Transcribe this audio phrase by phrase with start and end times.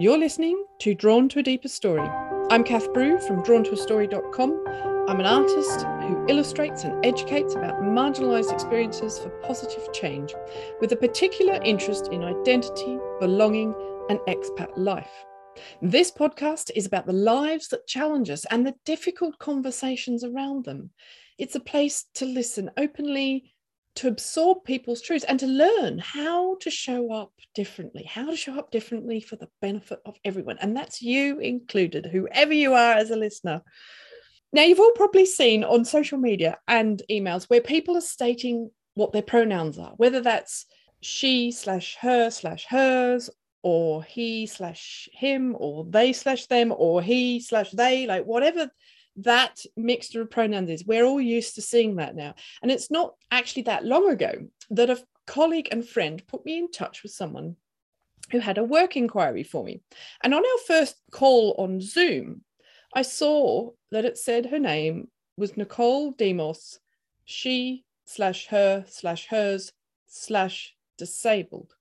[0.00, 2.08] You're listening to Drawn to a Deeper Story.
[2.52, 4.64] I'm Kath Brew from drawntoastory.com.
[5.08, 10.36] I'm an artist who illustrates and educates about marginalised experiences for positive change,
[10.80, 13.74] with a particular interest in identity, belonging,
[14.08, 15.10] and expat life.
[15.82, 20.90] This podcast is about the lives that challenge us and the difficult conversations around them.
[21.38, 23.52] It's a place to listen openly,
[23.96, 28.58] to absorb people's truths and to learn how to show up differently, how to show
[28.58, 30.58] up differently for the benefit of everyone.
[30.60, 33.62] And that's you included, whoever you are as a listener.
[34.52, 39.12] Now, you've all probably seen on social media and emails where people are stating what
[39.12, 40.66] their pronouns are, whether that's
[41.00, 43.30] she slash her slash hers,
[43.62, 48.70] or he slash him, or they slash them, or he slash they, like whatever
[49.18, 50.84] that mixture of pronouns is.
[50.86, 52.34] We're all used to seeing that now.
[52.62, 56.70] And it's not actually that long ago that a colleague and friend put me in
[56.70, 57.56] touch with someone
[58.30, 59.80] who had a work inquiry for me.
[60.22, 62.42] And on our first call on Zoom,
[62.94, 66.78] I saw that it said her name was Nicole Demos,
[67.24, 69.72] she slash her slash hers
[70.06, 71.74] slash disabled.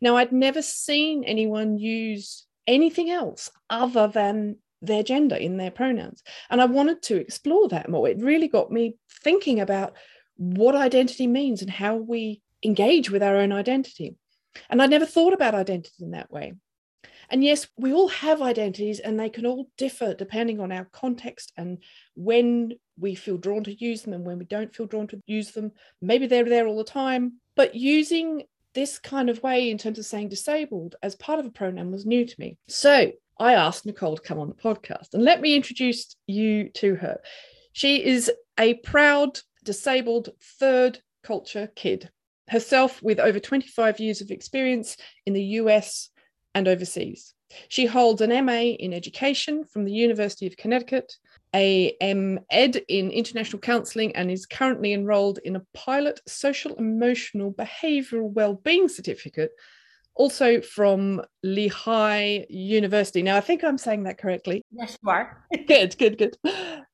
[0.00, 6.22] Now, I'd never seen anyone use anything else other than their gender in their pronouns.
[6.50, 8.08] And I wanted to explore that more.
[8.08, 9.96] It really got me thinking about
[10.36, 14.16] what identity means and how we engage with our own identity.
[14.70, 16.54] And I never thought about identity in that way.
[17.30, 21.52] And yes, we all have identities and they can all differ depending on our context
[21.56, 21.78] and
[22.14, 25.52] when we feel drawn to use them and when we don't feel drawn to use
[25.52, 25.72] them.
[26.00, 27.40] Maybe they're there all the time.
[27.56, 31.50] But using this kind of way in terms of saying disabled as part of a
[31.50, 32.58] pronoun was new to me.
[32.68, 35.14] So I asked Nicole to come on the podcast.
[35.14, 37.20] And let me introduce you to her.
[37.72, 42.10] She is a proud, disabled third culture kid,
[42.48, 46.10] herself with over 25 years of experience in the US
[46.54, 47.34] and overseas.
[47.68, 51.12] She holds an MA in education from the University of Connecticut,
[51.54, 58.30] a MEd in international counselling, and is currently enrolled in a pilot social emotional behavioural
[58.30, 59.52] well-being certificate
[60.14, 63.22] also from Lehigh University.
[63.22, 64.62] Now, I think I'm saying that correctly.
[64.72, 65.44] Yes, you are.
[65.66, 66.36] good, good, good.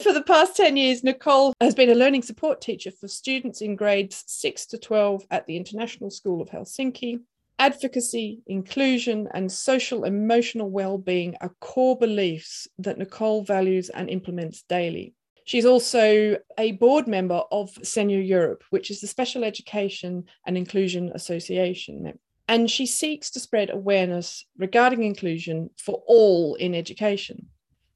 [0.02, 3.76] For the past 10 years, Nicole has been a learning support teacher for students in
[3.76, 7.20] grades 6 to 12 at the International School of Helsinki.
[7.58, 15.14] Advocacy, inclusion, and social emotional well-being are core beliefs that Nicole values and implements daily.
[15.44, 21.10] She's also a board member of SENIA Europe, which is the Special Education and Inclusion
[21.14, 22.18] Association
[22.50, 27.46] and she seeks to spread awareness regarding inclusion for all in education.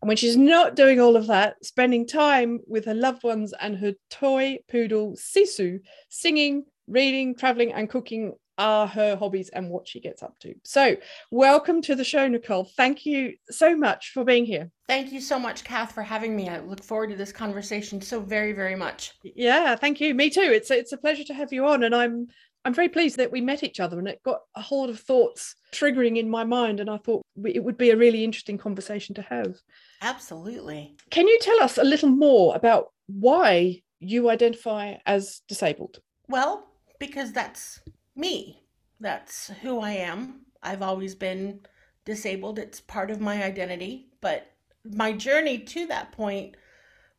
[0.01, 3.77] And when she's not doing all of that, spending time with her loved ones and
[3.79, 9.99] her toy poodle Sisu, singing, reading, traveling, and cooking are her hobbies and what she
[9.99, 10.55] gets up to.
[10.63, 10.97] So,
[11.33, 12.71] welcome to the show, Nicole.
[12.77, 14.71] Thank you so much for being here.
[14.87, 16.49] Thank you so much, Kath, for having me.
[16.49, 19.15] I look forward to this conversation so very, very much.
[19.25, 20.15] Yeah, thank you.
[20.15, 20.43] Me too.
[20.43, 22.29] It's it's a pleasure to have you on, and I'm
[22.65, 25.01] I'm very pleased that we met each other and it got a whole lot of
[25.01, 26.81] thoughts triggering in my mind.
[26.81, 29.57] And I thought it would be a really interesting conversation to have.
[30.01, 30.97] Absolutely.
[31.11, 35.99] Can you tell us a little more about why you identify as disabled?
[36.29, 36.67] Well,
[36.99, 37.81] because that's
[38.17, 38.63] me,
[39.01, 40.47] that's who I am.
[40.63, 41.61] I've always been
[42.05, 44.09] disabled, it's part of my identity.
[44.21, 44.51] But
[44.85, 46.57] my journey to that point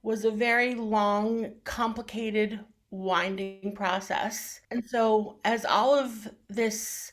[0.02, 2.60] was a very long, complicated
[2.92, 4.62] winding process.
[4.72, 7.12] And so, as all of this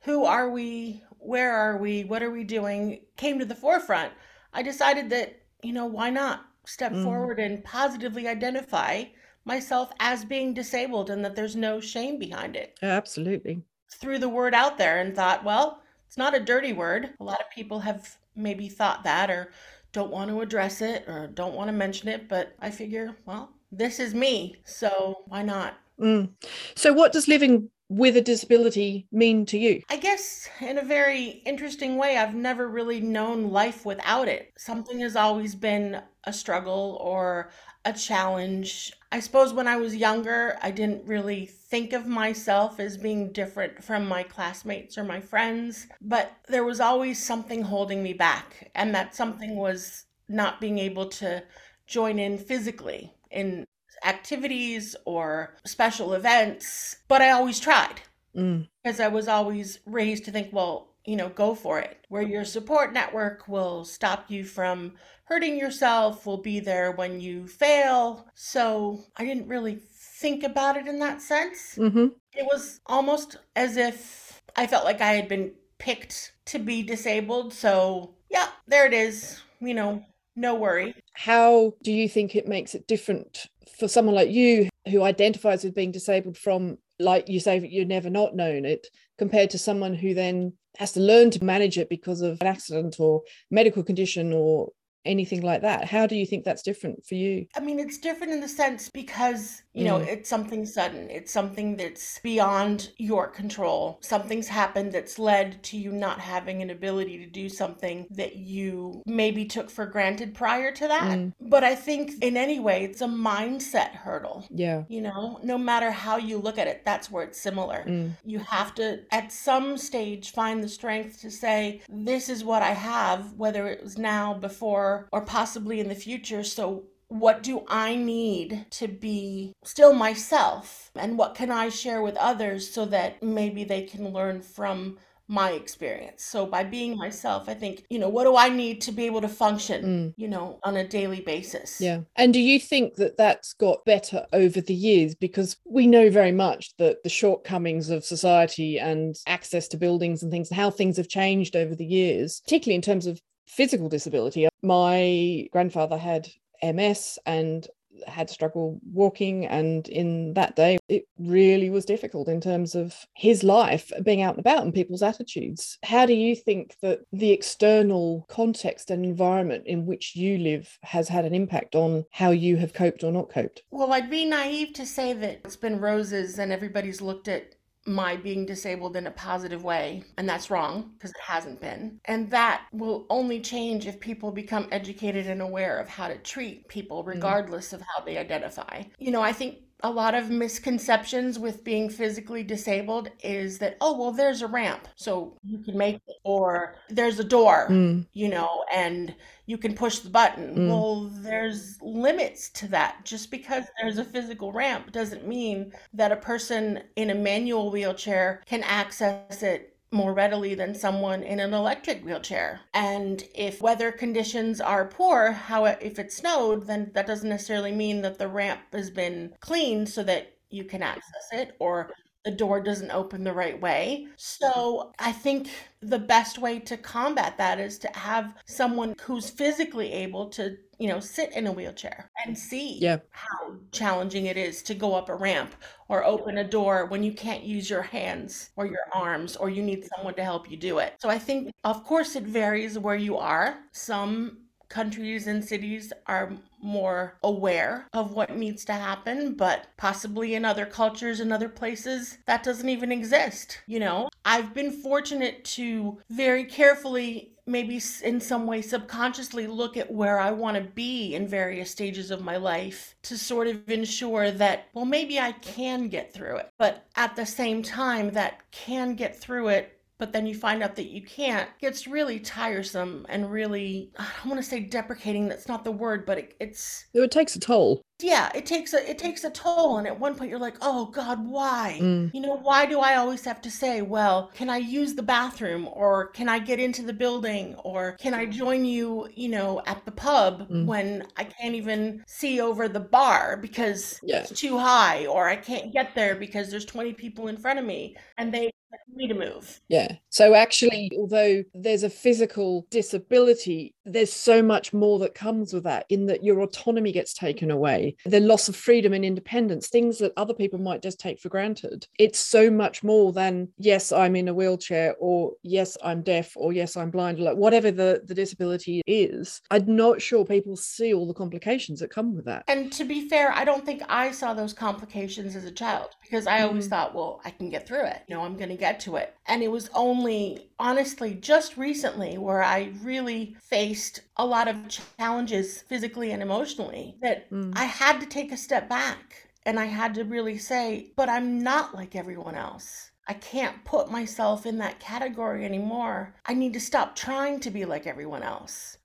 [0.00, 4.12] who are we, where are we, what are we doing came to the forefront,
[4.52, 7.02] I decided that, you know, why not step mm.
[7.02, 9.04] forward and positively identify
[9.44, 12.78] myself as being disabled and that there's no shame behind it.
[12.82, 13.62] Absolutely.
[13.90, 17.14] Threw the word out there and thought, well, it's not a dirty word.
[17.20, 19.52] A lot of people have maybe thought that or
[19.92, 23.52] don't want to address it or don't want to mention it, but I figure, well,
[23.78, 24.56] this is me.
[24.64, 25.74] So why not?
[26.00, 26.30] Mm.
[26.74, 29.82] So, what does living with a disability mean to you?
[29.90, 34.52] I guess in a very interesting way, I've never really known life without it.
[34.56, 37.50] Something has always been a struggle or
[37.84, 38.92] a challenge.
[39.12, 43.84] I suppose when I was younger, I didn't really think of myself as being different
[43.84, 48.94] from my classmates or my friends, but there was always something holding me back, and
[48.94, 51.44] that something was not being able to
[51.86, 53.66] join in physically in
[54.04, 58.00] activities or special events, but I always tried
[58.36, 58.68] mm.
[58.82, 61.98] because I was always raised to think, well, you know, go for it.
[62.08, 64.92] Where your support network will stop you from
[65.24, 68.26] hurting yourself, will be there when you fail.
[68.34, 71.76] So I didn't really think about it in that sense.
[71.76, 72.06] Mm-hmm.
[72.32, 77.52] It was almost as if I felt like I had been picked to be disabled.
[77.52, 79.40] So, yeah, there it is.
[79.60, 80.04] You know,
[80.36, 80.94] no worry.
[81.12, 83.46] How do you think it makes it different
[83.78, 88.10] for someone like you who identifies with being disabled from, like you say, you're never
[88.10, 88.86] not known it,
[89.18, 92.96] compared to someone who then has to learn to manage it because of an accident
[92.98, 94.70] or medical condition or
[95.04, 95.84] anything like that.
[95.86, 97.46] How do you think that's different for you?
[97.56, 100.06] I mean, it's different in the sense because, you know, Mm.
[100.08, 101.10] it's something sudden.
[101.10, 103.98] It's something that's beyond your control.
[104.02, 109.02] Something's happened that's led to you not having an ability to do something that you
[109.06, 111.18] maybe took for granted prior to that.
[111.18, 111.32] Mm.
[111.40, 114.46] But I think in any way, it's a mindset hurdle.
[114.50, 114.84] Yeah.
[114.88, 117.84] You know, no matter how you look at it, that's where it's similar.
[117.86, 118.12] Mm.
[118.24, 122.72] You have to, at some stage, find the strength to say, This is what I
[122.72, 126.42] have, whether it was now, before, or possibly in the future.
[126.44, 130.90] So, what do I need to be still myself?
[130.96, 134.98] And what can I share with others so that maybe they can learn from
[135.28, 136.24] my experience?
[136.24, 139.20] So, by being myself, I think, you know, what do I need to be able
[139.20, 140.14] to function, Mm.
[140.16, 141.80] you know, on a daily basis?
[141.80, 142.00] Yeah.
[142.16, 145.14] And do you think that that's got better over the years?
[145.14, 150.32] Because we know very much that the shortcomings of society and access to buildings and
[150.32, 153.20] things, how things have changed over the years, particularly in terms of
[153.54, 154.48] physical disability.
[154.62, 156.28] My grandfather had
[156.62, 157.66] MS and
[158.06, 163.42] had struggle walking and in that day it really was difficult in terms of his
[163.44, 168.26] life being out and about and people's attitudes how do you think that the external
[168.28, 172.72] context and environment in which you live has had an impact on how you have
[172.72, 176.52] coped or not coped Well, I'd be naive to say that it's been roses and
[176.52, 177.54] everybody's looked at
[177.86, 182.00] my being disabled in a positive way, and that's wrong because it hasn't been.
[182.06, 186.68] And that will only change if people become educated and aware of how to treat
[186.68, 187.08] people, mm.
[187.08, 188.84] regardless of how they identify.
[188.98, 193.98] You know, I think a lot of misconceptions with being physically disabled is that, oh,
[193.98, 198.28] well, there's a ramp, so you can make it, or there's a door Mm, you
[198.28, 199.14] know, and
[199.46, 200.54] you can push the button.
[200.56, 200.68] Mm.
[200.68, 203.04] Well, there's limits to that.
[203.04, 208.42] Just because there's a physical ramp doesn't mean that a person in a manual wheelchair
[208.46, 212.60] can access it more readily than someone in an electric wheelchair.
[212.74, 218.02] And if weather conditions are poor, how if it snowed, then that doesn't necessarily mean
[218.02, 221.90] that the ramp has been cleaned so that you can access it or
[222.24, 224.08] the door doesn't open the right way.
[224.16, 224.90] So mm-hmm.
[224.98, 225.48] I think
[225.82, 230.88] the best way to combat that is to have someone who's physically able to, you
[230.88, 232.40] know, sit in a wheelchair and mm-hmm.
[232.40, 232.98] see Yeah.
[233.10, 235.54] how challenging it is to go up a ramp
[235.88, 239.02] or open a door when you can't use your hands or your mm-hmm.
[239.02, 240.94] arms or you need someone to help you do it.
[241.00, 243.58] So I think, of course, it varies where you are.
[243.72, 244.38] Some
[244.70, 246.32] countries and cities are
[246.64, 252.18] more aware of what needs to happen, but possibly in other cultures and other places,
[252.26, 253.60] that doesn't even exist.
[253.66, 259.92] You know, I've been fortunate to very carefully maybe in some way subconsciously look at
[259.92, 264.30] where I want to be in various stages of my life to sort of ensure
[264.30, 266.50] that, well, maybe I can get through it.
[266.58, 270.74] But at the same time, that can get through it but then you find out
[270.76, 275.48] that you can't gets really tiresome and really i don't want to say deprecating that's
[275.48, 278.98] not the word but it, it's it takes a toll yeah it takes a it
[278.98, 282.10] takes a toll and at one point you're like oh god why Mm.
[282.12, 285.68] you know why do i always have to say well can i use the bathroom
[285.72, 289.84] or can i get into the building or can i join you you know at
[289.84, 290.66] the pub Mm.
[290.66, 294.18] when i can't even see over the bar because Yeah.
[294.20, 297.64] it's too high or i can't get there because there's 20 people in front of
[297.64, 298.50] me and they
[298.94, 299.96] me to move Yeah.
[300.10, 305.84] So actually, although there's a physical disability, there's so much more that comes with that
[305.88, 310.12] in that your autonomy gets taken away, the loss of freedom and independence, things that
[310.16, 311.86] other people might just take for granted.
[311.98, 316.52] It's so much more than, yes, I'm in a wheelchair, or yes, I'm deaf, or
[316.52, 319.40] yes, I'm blind, like whatever the, the disability is.
[319.50, 322.44] I'm not sure people see all the complications that come with that.
[322.48, 326.26] And to be fair, I don't think I saw those complications as a child because
[326.26, 326.70] I always Mm.
[326.70, 328.02] thought, well, I can get through it.
[328.08, 329.14] You know, I'm going to get to it.
[329.26, 334.56] And it was only, honestly, just recently where I really faced a lot of
[334.98, 337.52] challenges physically and emotionally that Mm.
[337.56, 341.42] I had to take a step back and I had to really say, but I'm
[341.42, 342.90] not like everyone else.
[343.06, 346.14] I can't put myself in that category anymore.
[346.24, 348.78] I need to stop trying to be like everyone else.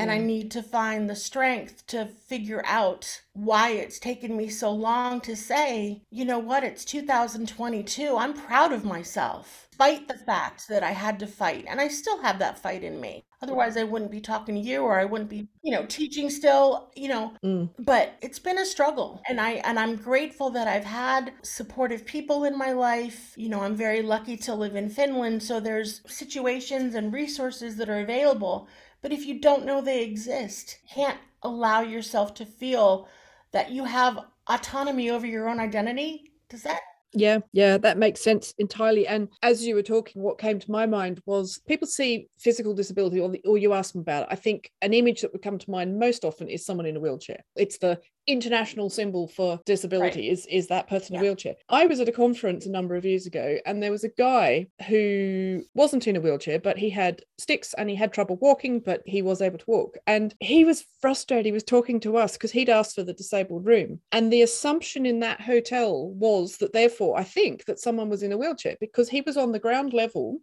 [0.00, 4.70] And I need to find the strength to figure out why it's taken me so
[4.70, 8.16] long to say, you know what, it's 2022.
[8.16, 11.64] I'm proud of myself, despite the fact that I had to fight.
[11.68, 13.24] And I still have that fight in me.
[13.42, 16.90] Otherwise, I wouldn't be talking to you or I wouldn't be, you know, teaching still,
[16.94, 17.32] you know.
[17.42, 17.70] Mm.
[17.78, 19.22] But it's been a struggle.
[19.26, 23.32] And I and I'm grateful that I've had supportive people in my life.
[23.36, 27.88] You know, I'm very lucky to live in Finland, so there's situations and resources that
[27.88, 28.68] are available.
[29.02, 33.08] But if you don't know they exist, can't allow yourself to feel
[33.52, 36.32] that you have autonomy over your own identity.
[36.48, 36.80] Does that
[37.12, 39.06] yeah, yeah, that makes sense entirely.
[39.06, 43.18] And as you were talking, what came to my mind was people see physical disability,
[43.18, 44.28] or, the, or you ask them about it.
[44.30, 47.00] I think an image that would come to mind most often is someone in a
[47.00, 47.42] wheelchair.
[47.56, 50.32] It's the international symbol for disability right.
[50.32, 51.20] is is that person yeah.
[51.20, 51.54] in a wheelchair.
[51.68, 54.66] I was at a conference a number of years ago, and there was a guy
[54.86, 59.02] who wasn't in a wheelchair, but he had sticks and he had trouble walking, but
[59.04, 59.98] he was able to walk.
[60.06, 61.46] And he was frustrated.
[61.46, 65.06] He was talking to us because he'd asked for the disabled room, and the assumption
[65.06, 68.76] in that hotel was that therefore therefore, I think that someone was in a wheelchair
[68.80, 70.38] because he was on the ground level,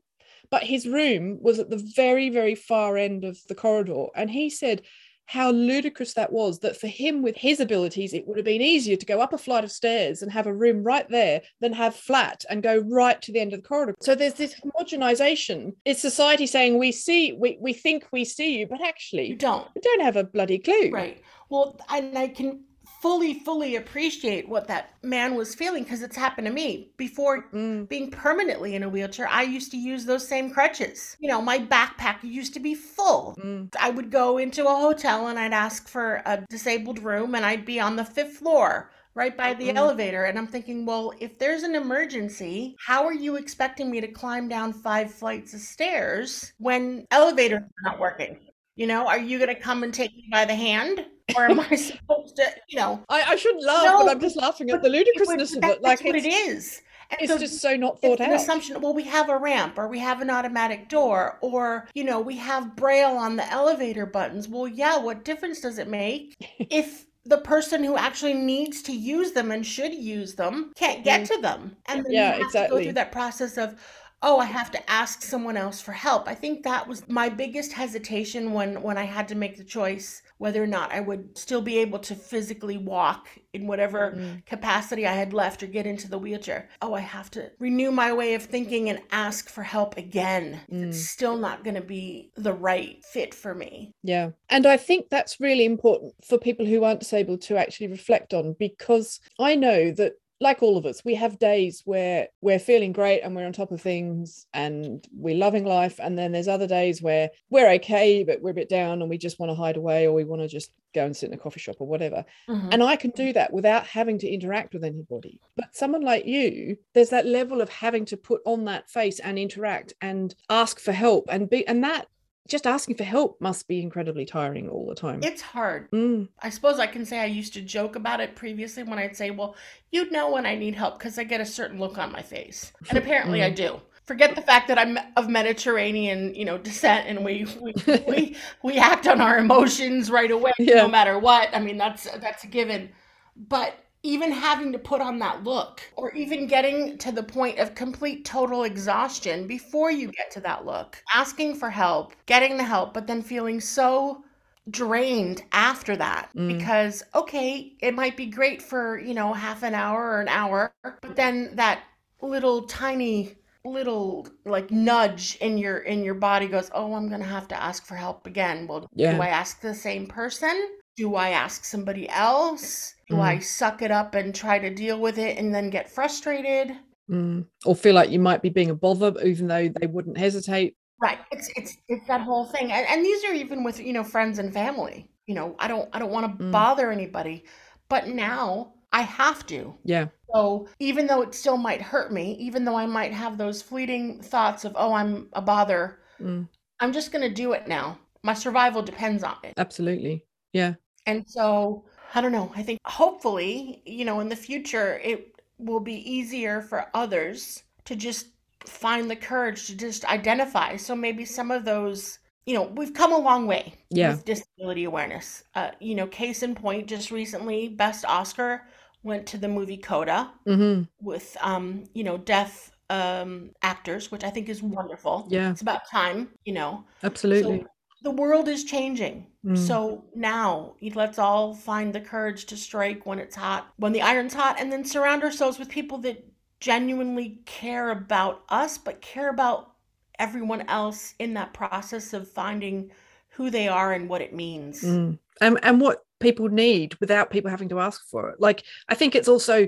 [0.49, 4.05] but his room was at the very, very far end of the corridor.
[4.15, 4.81] And he said,
[5.27, 8.95] how ludicrous that was that for him with his abilities it would have been easier
[8.95, 11.95] to go up a flight of stairs and have a room right there than have
[11.95, 13.95] flat and go right to the end of the corridor.
[14.01, 15.73] So there's this homogenization.
[15.85, 19.67] It's society saying we see we, we think we see you but actually you don't.
[19.75, 20.89] you don't have a bloody clue.
[20.91, 21.21] Right.
[21.49, 22.63] Well and i can
[23.01, 27.87] fully fully appreciate what that man was feeling because it's happened to me before mm.
[27.89, 31.59] being permanently in a wheelchair i used to use those same crutches you know my
[31.59, 33.67] backpack used to be full mm.
[33.79, 37.65] i would go into a hotel and i'd ask for a disabled room and i'd
[37.65, 40.23] be on the fifth floor right by the mm elevator.
[40.23, 44.47] And I'm thinking, well, if there's an emergency, how are you expecting me to climb
[44.47, 48.39] down five flights of stairs when elevators are not working?
[48.75, 51.05] You know, are you going to come and take me by the hand?
[51.35, 53.03] Or am I supposed to, you know?
[53.09, 55.81] I, I shouldn't laugh, no, but I'm just laughing at the ludicrousness of it.
[55.81, 56.81] Like what it is.
[57.09, 58.29] And it's so just so not thought out.
[58.29, 58.81] An assumption.
[58.81, 62.35] Well, we have a ramp, or we have an automatic door, or you know, we
[62.37, 64.47] have braille on the elevator buttons.
[64.47, 64.97] Well, yeah.
[64.97, 69.65] What difference does it make if the person who actually needs to use them and
[69.65, 71.27] should use them can't get mm.
[71.35, 71.77] to them?
[71.85, 72.67] And then yeah, you have exactly.
[72.67, 73.79] to go through that process of
[74.23, 77.71] oh i have to ask someone else for help i think that was my biggest
[77.71, 81.61] hesitation when when i had to make the choice whether or not i would still
[81.61, 84.45] be able to physically walk in whatever mm.
[84.45, 88.11] capacity i had left or get into the wheelchair oh i have to renew my
[88.13, 90.87] way of thinking and ask for help again mm.
[90.87, 95.09] it's still not going to be the right fit for me yeah and i think
[95.09, 99.91] that's really important for people who aren't disabled to actually reflect on because i know
[99.91, 103.53] that like all of us, we have days where we're feeling great and we're on
[103.53, 105.99] top of things and we're loving life.
[105.99, 109.17] And then there's other days where we're okay, but we're a bit down and we
[109.17, 111.37] just want to hide away or we want to just go and sit in a
[111.37, 112.23] coffee shop or whatever.
[112.49, 112.69] Mm-hmm.
[112.71, 115.39] And I can do that without having to interact with anybody.
[115.55, 119.39] But someone like you, there's that level of having to put on that face and
[119.39, 122.07] interact and ask for help and be, and that
[122.47, 125.21] just asking for help must be incredibly tiring all the time.
[125.23, 125.91] It's hard.
[125.91, 126.29] Mm.
[126.41, 129.31] I suppose I can say I used to joke about it previously when I'd say,
[129.31, 129.55] well,
[129.91, 132.71] you'd know when I need help because I get a certain look on my face.
[132.89, 133.45] And apparently mm.
[133.45, 133.81] I do.
[134.05, 137.73] Forget the fact that I'm of Mediterranean, you know, descent, and we we,
[138.07, 140.75] we, we act on our emotions right away, yeah.
[140.75, 141.49] no matter what.
[141.53, 142.89] I mean, that's that's a given.
[143.35, 143.77] But
[144.07, 148.23] even having to put on that look or even getting to the point of complete
[148.23, 153.05] total exhaustion before you get to that look asking for help getting the help but
[153.05, 154.23] then feeling so
[154.69, 156.57] drained after that mm.
[156.57, 160.73] because okay it might be great for you know half an hour or an hour
[160.83, 161.83] but then that
[162.21, 163.35] little tiny
[163.65, 167.85] little like nudge in your in your body goes oh i'm gonna have to ask
[167.85, 169.13] for help again well yeah.
[169.13, 173.21] do i ask the same person do i ask somebody else do mm.
[173.21, 176.75] I suck it up and try to deal with it and then get frustrated?
[177.09, 177.45] Mm.
[177.65, 180.75] Or feel like you might be being a bother, even though they wouldn't hesitate.
[181.01, 181.19] Right.
[181.31, 184.39] It's it's it's that whole thing, and, and these are even with you know friends
[184.39, 185.09] and family.
[185.25, 186.51] You know, I don't I don't want to mm.
[186.51, 187.45] bother anybody,
[187.87, 189.75] but now I have to.
[189.83, 190.07] Yeah.
[190.33, 194.21] So even though it still might hurt me, even though I might have those fleeting
[194.21, 196.47] thoughts of oh I'm a bother, mm.
[196.79, 197.99] I'm just gonna do it now.
[198.23, 199.53] My survival depends on it.
[199.55, 200.25] Absolutely.
[200.51, 200.73] Yeah.
[201.05, 202.51] And so I don't know.
[202.55, 207.95] I think hopefully, you know, in the future, it will be easier for others to
[207.95, 208.27] just
[208.65, 210.77] find the courage to just identify.
[210.77, 214.11] So maybe some of those, you know, we've come a long way yeah.
[214.11, 215.43] with disability awareness.
[215.55, 218.63] Uh, you know, case in point, just recently, Best Oscar
[219.03, 220.83] went to the movie Coda mm-hmm.
[221.01, 225.81] with, um, you know, deaf um actors which i think is wonderful yeah it's about
[225.91, 227.67] time you know absolutely so
[228.01, 229.27] the world is changing.
[229.47, 229.57] Mm.
[229.57, 234.33] So now let's all find the courage to strike when it's hot, when the iron's
[234.33, 236.23] hot, and then surround ourselves with people that
[236.59, 239.71] genuinely care about us, but care about
[240.19, 242.91] everyone else in that process of finding
[243.29, 244.81] who they are and what it means.
[244.81, 245.17] Mm.
[245.39, 248.41] And, and what people need without people having to ask for it.
[248.41, 249.67] Like, I think it's also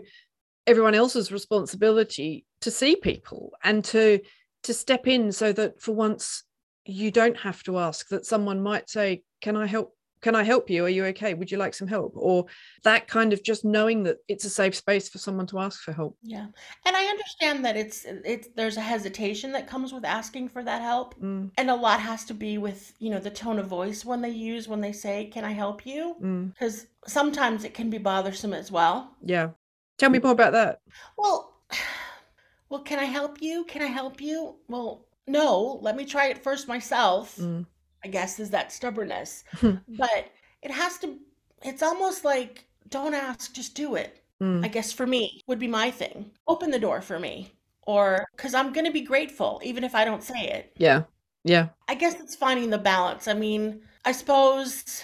[0.67, 4.19] everyone else's responsibility to see people and to
[4.61, 6.43] to step in so that for once
[6.89, 10.69] you don't have to ask that someone might say can i help can i help
[10.69, 10.85] you?
[10.85, 11.33] Are you okay?
[11.33, 12.13] Would you like some help?
[12.15, 12.45] Or
[12.83, 15.93] that kind of just knowing that it's a safe space for someone to ask for
[15.93, 16.17] help.
[16.21, 16.47] Yeah.
[16.85, 20.81] And i understand that it's it's there's a hesitation that comes with asking for that
[20.81, 21.15] help.
[21.19, 21.51] Mm.
[21.57, 24.29] and a lot has to be with you know the tone of voice when they
[24.29, 26.15] use when they say can i help you?
[26.53, 26.87] Because mm.
[27.07, 29.15] sometimes it can be bothersome as well.
[29.23, 29.49] Yeah.
[29.97, 30.79] Tell me more about that.
[31.17, 31.53] Well
[32.69, 33.63] well can i help you?
[33.65, 34.55] Can i help you?
[34.67, 37.65] Well no let me try it first myself mm.
[38.03, 39.43] I guess, is that stubbornness.
[39.61, 40.31] but
[40.61, 41.17] it has to,
[41.63, 44.23] it's almost like don't ask, just do it.
[44.41, 44.63] Mm.
[44.63, 46.31] I guess for me would be my thing.
[46.47, 47.51] Open the door for me.
[47.83, 50.73] Or because I'm going to be grateful, even if I don't say it.
[50.77, 51.03] Yeah.
[51.43, 51.69] Yeah.
[51.87, 53.27] I guess it's finding the balance.
[53.27, 55.03] I mean, I suppose,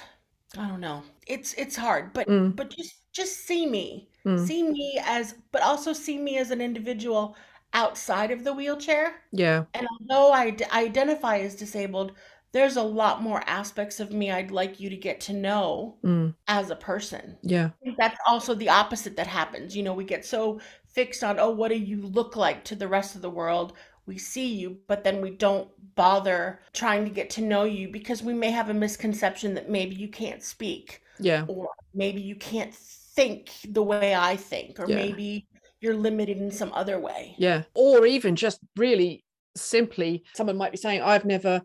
[0.58, 1.02] I don't know.
[1.26, 2.56] It's it's hard, but mm.
[2.56, 4.46] but just just see me, mm.
[4.46, 7.36] see me as, but also see me as an individual
[7.76, 9.22] outside of the wheelchair.
[9.32, 9.66] Yeah.
[9.76, 12.14] And although I d- identify as disabled,
[12.54, 16.34] there's a lot more aspects of me I'd like you to get to know mm.
[16.48, 17.38] as a person.
[17.44, 17.72] Yeah.
[17.98, 19.76] That's also the opposite that happens.
[19.76, 22.88] You know, we get so fixed on, oh, what do you look like to the
[22.88, 23.74] rest of the world?
[24.06, 28.24] We see you, but then we don't bother trying to get to know you because
[28.24, 31.02] we may have a misconception that maybe you can't speak.
[31.20, 31.44] Yeah.
[31.48, 34.96] Or maybe you can't think the way I think, or yeah.
[34.96, 35.48] maybe
[35.86, 37.36] you're limited in some other way.
[37.38, 37.64] Yeah.
[37.76, 39.24] Or even just really
[39.56, 41.62] simply, someone might be saying, I've never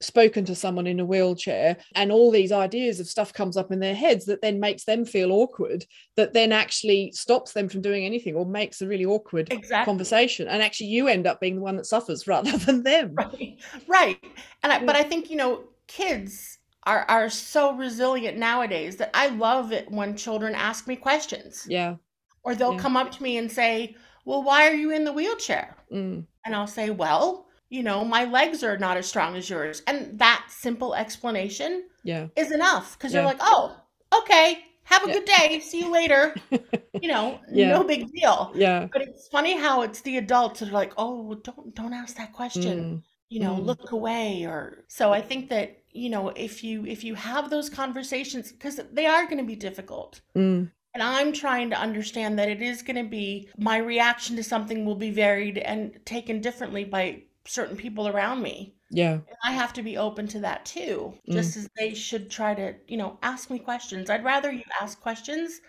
[0.00, 3.78] spoken to someone in a wheelchair and all these ideas of stuff comes up in
[3.78, 5.86] their heads that then makes them feel awkward
[6.16, 9.90] that then actually stops them from doing anything or makes a really awkward exactly.
[9.90, 10.48] conversation.
[10.48, 13.14] And actually you end up being the one that suffers rather than them.
[13.14, 13.58] Right.
[13.86, 14.18] Right.
[14.64, 14.98] And I, but mm.
[14.98, 20.16] i think you know kids are are so resilient nowadays that i love it when
[20.16, 21.64] children ask me questions.
[21.68, 21.96] Yeah
[22.44, 22.78] or they'll yeah.
[22.78, 26.24] come up to me and say well why are you in the wheelchair mm.
[26.44, 29.82] and i'll say well you know, my legs are not as strong as yours.
[29.86, 32.26] And that simple explanation yeah.
[32.36, 33.20] is enough because Yeah.
[33.20, 33.74] you're like, oh,
[34.14, 35.14] okay, have a Yeah.
[35.14, 35.60] good day.
[35.60, 36.34] See you later.
[37.00, 37.70] you know, Yeah.
[37.70, 38.52] no big deal.
[38.54, 42.14] yeah But it's funny how it's the adults that are like, oh, don't don't ask
[42.18, 42.78] that question.
[42.78, 43.02] Mm.
[43.30, 43.64] You know, Mm.
[43.64, 47.70] look away or so I think that, you know, if you if you have those
[47.70, 50.20] conversations because they are going to be difficult.
[50.36, 50.70] Mm.
[50.94, 54.84] And I'm trying to understand that it is going to be my reaction to something
[54.84, 58.74] will be varied and taken differently by certain people around me.
[58.90, 61.34] yeah And I have to be open to that too, Mm.
[61.34, 64.10] just as they should try to, you know, ask me questions.
[64.10, 65.60] I'd rather you ask questions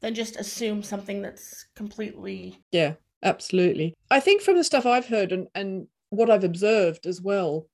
[0.00, 2.64] than just assume something that's completely.
[2.70, 7.20] yeah absolutely i think from the stuff i've heard and and what i've observed as
[7.20, 7.66] well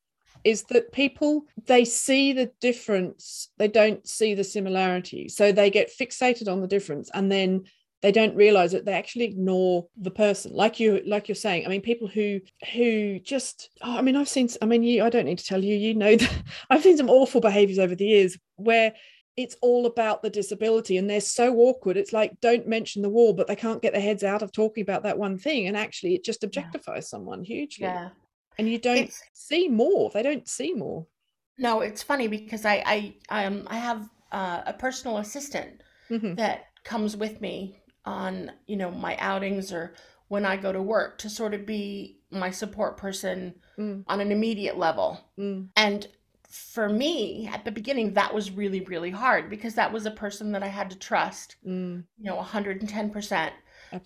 [0.44, 5.28] is that people they see the difference they don't see the similarity.
[5.28, 7.64] So they get fixated on the difference and then
[8.00, 10.52] they don't realize it they actually ignore the person.
[10.52, 12.40] Like you like you're saying i mean people who
[12.72, 15.62] who just oh, i mean i've seen i mean you i don't need to tell
[15.62, 18.92] you you know that i've seen some awful behaviors over the years where
[19.38, 21.96] it's all about the disability and they're so awkward.
[21.96, 24.82] It's like don't mention the war but they can't get their heads out of talking
[24.82, 25.68] about that one thing.
[25.68, 27.86] And actually it just objectifies someone hugely
[28.58, 31.06] and you don't It's see more they don't see more
[31.60, 32.82] no, it's funny because I
[33.30, 36.36] I um I have uh, a personal assistant Mhm.
[36.36, 39.94] that comes with me on you know my outings or
[40.28, 44.04] when I go to work to sort of be my support person Mm.
[44.06, 45.20] on an immediate level.
[45.38, 45.68] Mm.
[45.76, 46.06] And
[46.48, 50.52] for me, at the beginning, that was really, really hard because that was a person
[50.52, 52.04] that I had to trust, Mm.
[52.18, 53.52] you know, 110%.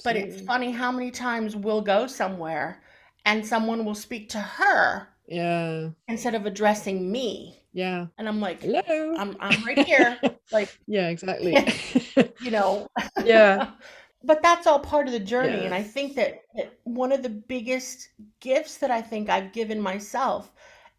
[0.05, 2.83] But it's funny how many times we'll go somewhere
[3.25, 7.57] and someone will speak to her yeah instead of addressing me.
[7.73, 10.19] yeah And I'm like, hello I'm, I'm right here.
[10.53, 11.57] like, yeah exactly
[12.41, 12.89] you know.
[13.25, 13.71] Yeah.
[14.25, 15.59] but that's all part of the journey.
[15.59, 15.65] Yeah.
[15.65, 18.09] And I think that, that one of the biggest
[18.41, 20.53] gifts that I think I've given myself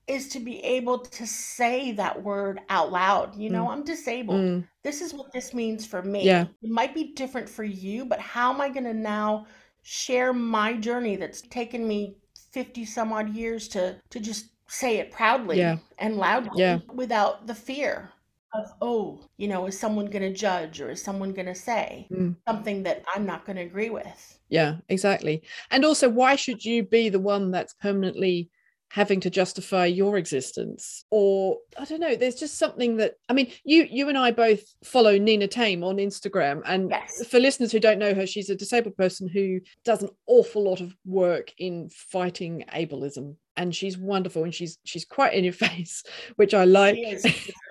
[0.08, 3.36] is to be able to say that word out loud.
[3.36, 4.42] You know, I'm disabled.
[4.42, 4.68] Mm.
[4.84, 6.26] This is what this means for me.
[6.26, 6.46] Yeah.
[6.62, 9.46] It might be different for you, but how am I going to now
[9.84, 12.18] share my journey that's taken me
[12.52, 15.78] 50 some odd years to to just say it proudly Yeah.
[16.00, 16.80] and loudly Yeah.
[16.94, 18.12] without the fear
[18.54, 22.08] of oh, you know, is someone going to judge or is someone going to say
[22.12, 22.38] Mm.
[22.48, 24.40] something that I'm not going to agree with?
[24.50, 25.42] yeah exactly
[25.72, 28.50] and also why should you be the one that's permanently
[28.94, 33.52] having to justify your existence or i don't know there's just something that i mean
[33.64, 37.26] you you and i both follow nina tame on instagram and Yes.
[37.26, 40.80] for listeners who don't know her she's a disabled person who does an awful lot
[40.80, 46.04] of work in fighting ableism and she's wonderful and she's she's quite in your face
[46.36, 46.96] which i like.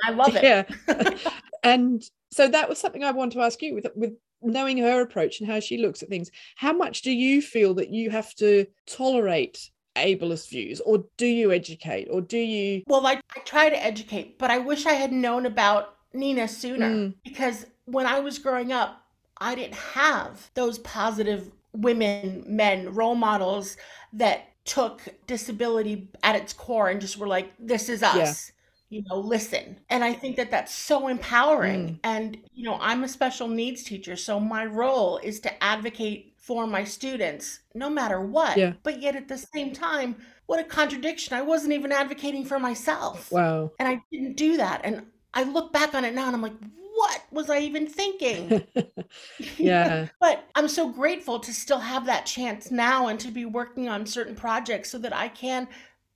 [0.04, 0.42] I love it.
[0.88, 1.18] Yeah.
[1.64, 5.38] And so that was something i want to ask you with with knowing her approach
[5.40, 6.28] and how she looks at things.
[6.56, 11.52] How much do you feel that you have to tolerate ableist views or do you
[11.52, 15.12] educate or do you well I, I try to educate but i wish i had
[15.12, 17.14] known about nina sooner mm.
[17.22, 19.04] because when i was growing up
[19.38, 23.76] i didn't have those positive women men role models
[24.14, 28.52] that took disability at its core and just were like this is us
[28.92, 29.78] you know, listen.
[29.88, 31.88] And I think that that's so empowering.
[31.88, 31.98] Mm.
[32.04, 34.16] And, you know, I'm a special needs teacher.
[34.16, 38.58] So my role is to advocate for my students no matter what.
[38.58, 38.74] Yeah.
[38.82, 41.34] But yet at the same time, what a contradiction.
[41.34, 43.32] I wasn't even advocating for myself.
[43.32, 43.72] Wow.
[43.78, 44.82] And I didn't do that.
[44.84, 46.52] And I look back on it now and I'm like,
[46.94, 48.62] what was I even thinking?
[49.56, 50.08] yeah.
[50.20, 54.04] but I'm so grateful to still have that chance now and to be working on
[54.04, 55.66] certain projects so that I can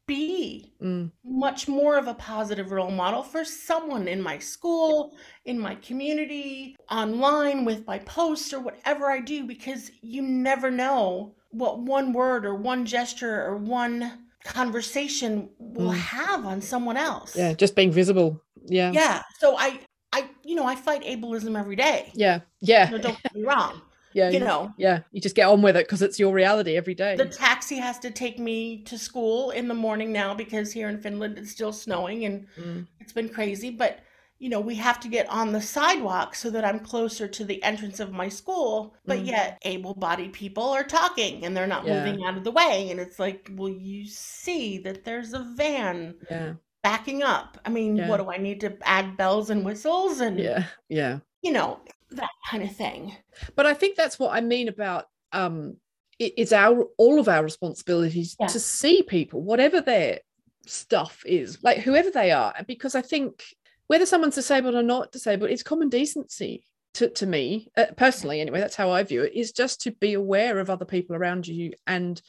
[0.07, 1.11] be mm.
[1.25, 6.77] much more of a positive role model for someone in my school, in my community,
[6.90, 12.45] online with my posts or whatever I do, because you never know what one word
[12.45, 15.99] or one gesture or one conversation will mm.
[15.99, 17.37] have on someone else.
[17.37, 18.42] Yeah, just being visible.
[18.66, 18.92] Yeah.
[18.92, 19.23] Yeah.
[19.38, 19.81] So I,
[20.12, 22.11] I, you know, I fight ableism every day.
[22.14, 22.40] Yeah.
[22.61, 22.90] Yeah.
[22.90, 23.83] So don't get me wrong
[24.16, 26.94] yeah you know yeah you just get on with it because it's your reality every
[26.94, 30.88] day the taxi has to take me to school in the morning now because here
[30.88, 32.87] in finland it's still snowing and mm.
[32.98, 34.00] it's been crazy but
[34.38, 37.62] you know we have to get on the sidewalk so that i'm closer to the
[37.62, 39.26] entrance of my school but mm.
[39.26, 42.02] yet able-bodied people are talking and they're not yeah.
[42.02, 46.14] moving out of the way and it's like well you see that there's a van
[46.31, 48.09] yeah backing up i mean yeah.
[48.09, 52.31] what do i need to add bells and whistles and yeah yeah you know that
[52.51, 53.16] kind of thing.
[53.55, 55.77] But I think that's what I mean about um,
[56.19, 58.47] it, it's our all of our responsibilities yeah.
[58.47, 60.21] to see people, whatever their
[60.66, 63.45] stuff is, like whoever they are, because I think
[63.87, 66.64] whether someone's disabled or not disabled, it's common decency
[66.95, 68.40] to, to me uh, personally.
[68.40, 69.35] Anyway, that's how I view it.
[69.35, 72.21] Is just to be aware of other people around you and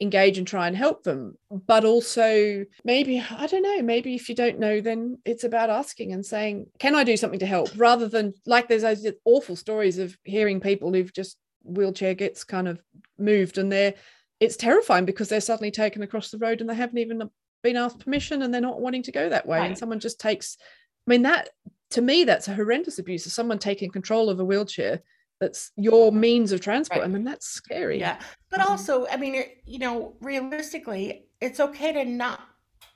[0.00, 1.36] engage and try and help them.
[1.50, 6.12] But also maybe i don't know maybe if you don't know then it's about asking
[6.12, 7.70] and saying can i do something to help?
[7.76, 12.68] Rather than like there's those awful stories of hearing people who've just wheelchair gets kind
[12.68, 12.80] of
[13.18, 13.94] moved and they're
[14.38, 17.28] it's terrifying because they're suddenly taken across the road and they haven't even
[17.62, 19.58] been asked permission and they're not wanting to go that way.
[19.58, 19.66] Right.
[19.66, 20.58] and someone just takes
[21.06, 21.48] i mean that
[21.90, 25.02] to me that's a horrendous abuse of someone taking control of a wheelchair
[25.40, 27.00] that's your means of transport.
[27.00, 27.08] Right.
[27.08, 27.98] I mean, that's scary.
[27.98, 28.18] Yeah.
[28.50, 28.70] But mm-hmm.
[28.70, 32.40] also, I mean, it, you know, realistically, it's okay to not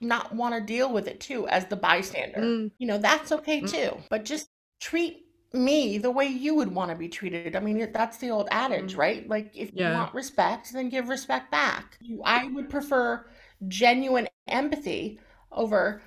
[0.00, 2.40] not want to deal with it too as the bystander.
[2.40, 2.70] Mm.
[2.78, 3.70] You know, that's okay mm.
[3.70, 3.96] too.
[4.08, 4.48] But just
[4.80, 7.54] treat me the way you would want to be treated.
[7.54, 8.98] I mean, that's the old adage, mm.
[8.98, 9.28] right?
[9.28, 9.90] Like if yeah.
[9.90, 11.98] you want respect, then give respect back.
[12.24, 13.26] I would prefer
[13.68, 15.20] genuine empathy
[15.52, 16.02] over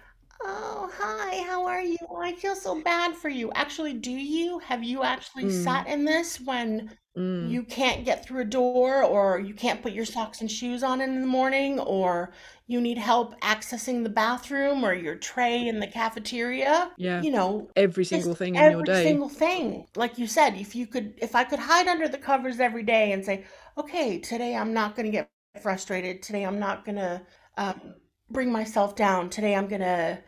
[0.46, 1.98] Oh, hi, how are you?
[2.10, 3.52] Oh, I feel so bad for you.
[3.54, 4.60] Actually, do you?
[4.60, 9.04] Have you actually Mm, sat in this when mm, you can't get through a door
[9.04, 12.32] or you can't put your socks and shoes on in the morning or
[12.68, 16.92] you need help accessing the bathroom or your tray in the cafeteria?
[16.96, 17.22] yeah.
[17.22, 19.22] You know, Every single thing in your every day.
[19.22, 19.88] single thing.
[19.96, 23.12] Like you said, if you could, if I could hide under the covers every day
[23.14, 23.46] and say,
[23.78, 25.30] okay, today I'm not going to get
[25.62, 26.22] frustrated.
[26.22, 27.22] Today I'm not going to
[27.58, 27.96] um,
[28.30, 29.30] bring myself down.
[29.30, 30.20] Today I'm going to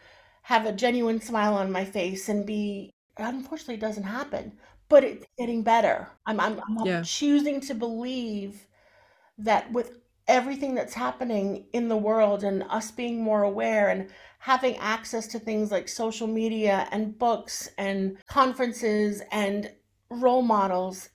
[0.46, 4.52] have a genuine smile on my face and be unfortunately it doesn't happen
[4.90, 7.02] but it's getting better i'm i'm, I'm yeah.
[7.02, 8.68] choosing to believe
[9.40, 14.78] that with everything that's happening in the world and us being more aware and having
[14.78, 19.72] access to things like social media and books and conferences and
[20.12, 21.10] role models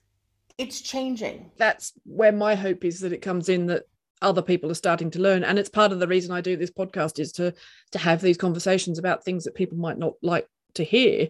[0.57, 3.83] it's changing that's where my hope is that it comes in that
[4.21, 5.43] other people are starting to learn.
[5.43, 7.53] And it's part of the reason i do this podcast is to
[7.91, 11.29] to have these conversations about things that people might not like to hear.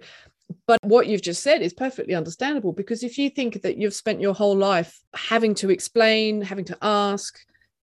[0.67, 4.21] But what you've just said is perfectly understandable because if you think that you've spent
[4.21, 7.39] your whole life having to explain having to ask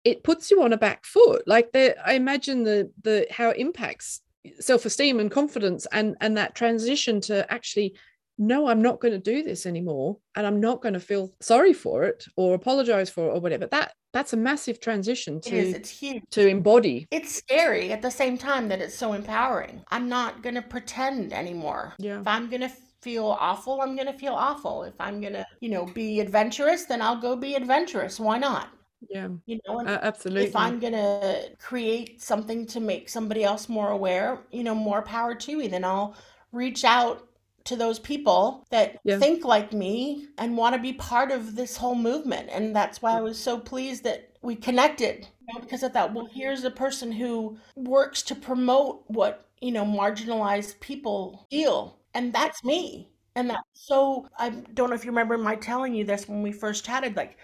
[0.05, 1.43] it puts you on a back foot.
[1.47, 4.23] Like the i imagine the the how it impacts
[4.61, 7.95] self-esteem and confidence and and that transition to actually
[8.39, 11.73] no, I'm not going to do this anymore and I'm not going to feel sorry
[11.73, 13.67] for it or apologize for it or whatever.
[13.67, 16.23] That that's a massive transition to it is, it's huge.
[16.31, 17.07] to embody.
[17.11, 19.85] It's scary at the same time that it's so empowering.
[19.89, 21.93] I'm not going to pretend anymore.
[21.99, 22.21] Yeah.
[22.21, 24.85] If I'm going to feel awful, I'm going to feel awful.
[24.85, 28.19] If I'm going to, you know, be adventurous, then I'll go be adventurous.
[28.19, 28.71] Why not?
[29.11, 29.29] Yeah.
[29.45, 30.47] You know, uh, absolutely.
[30.47, 35.03] If I'm going to create something to make somebody else more aware, you know, more
[35.03, 36.17] power to me, then I'll
[36.53, 37.29] reach out
[37.67, 39.19] to those people that Yeah.
[39.19, 42.49] think like me and want to be part of this whole movement.
[42.51, 46.13] And that's why I was so pleased that we connected you know, because I thought,
[46.15, 51.99] well, here's a person who works to promote what, you know, marginalized people feel.
[52.15, 53.11] And that's me.
[53.35, 56.53] And that's so, I don't know if you remember my telling you this when we
[56.53, 57.37] first chatted, like,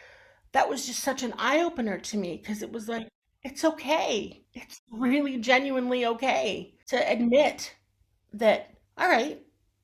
[0.53, 3.09] that was just such an eye opener to me because it was like,
[3.43, 4.45] it's okay.
[4.55, 7.75] It's really genuinely okay to admit
[8.35, 9.43] that, all right,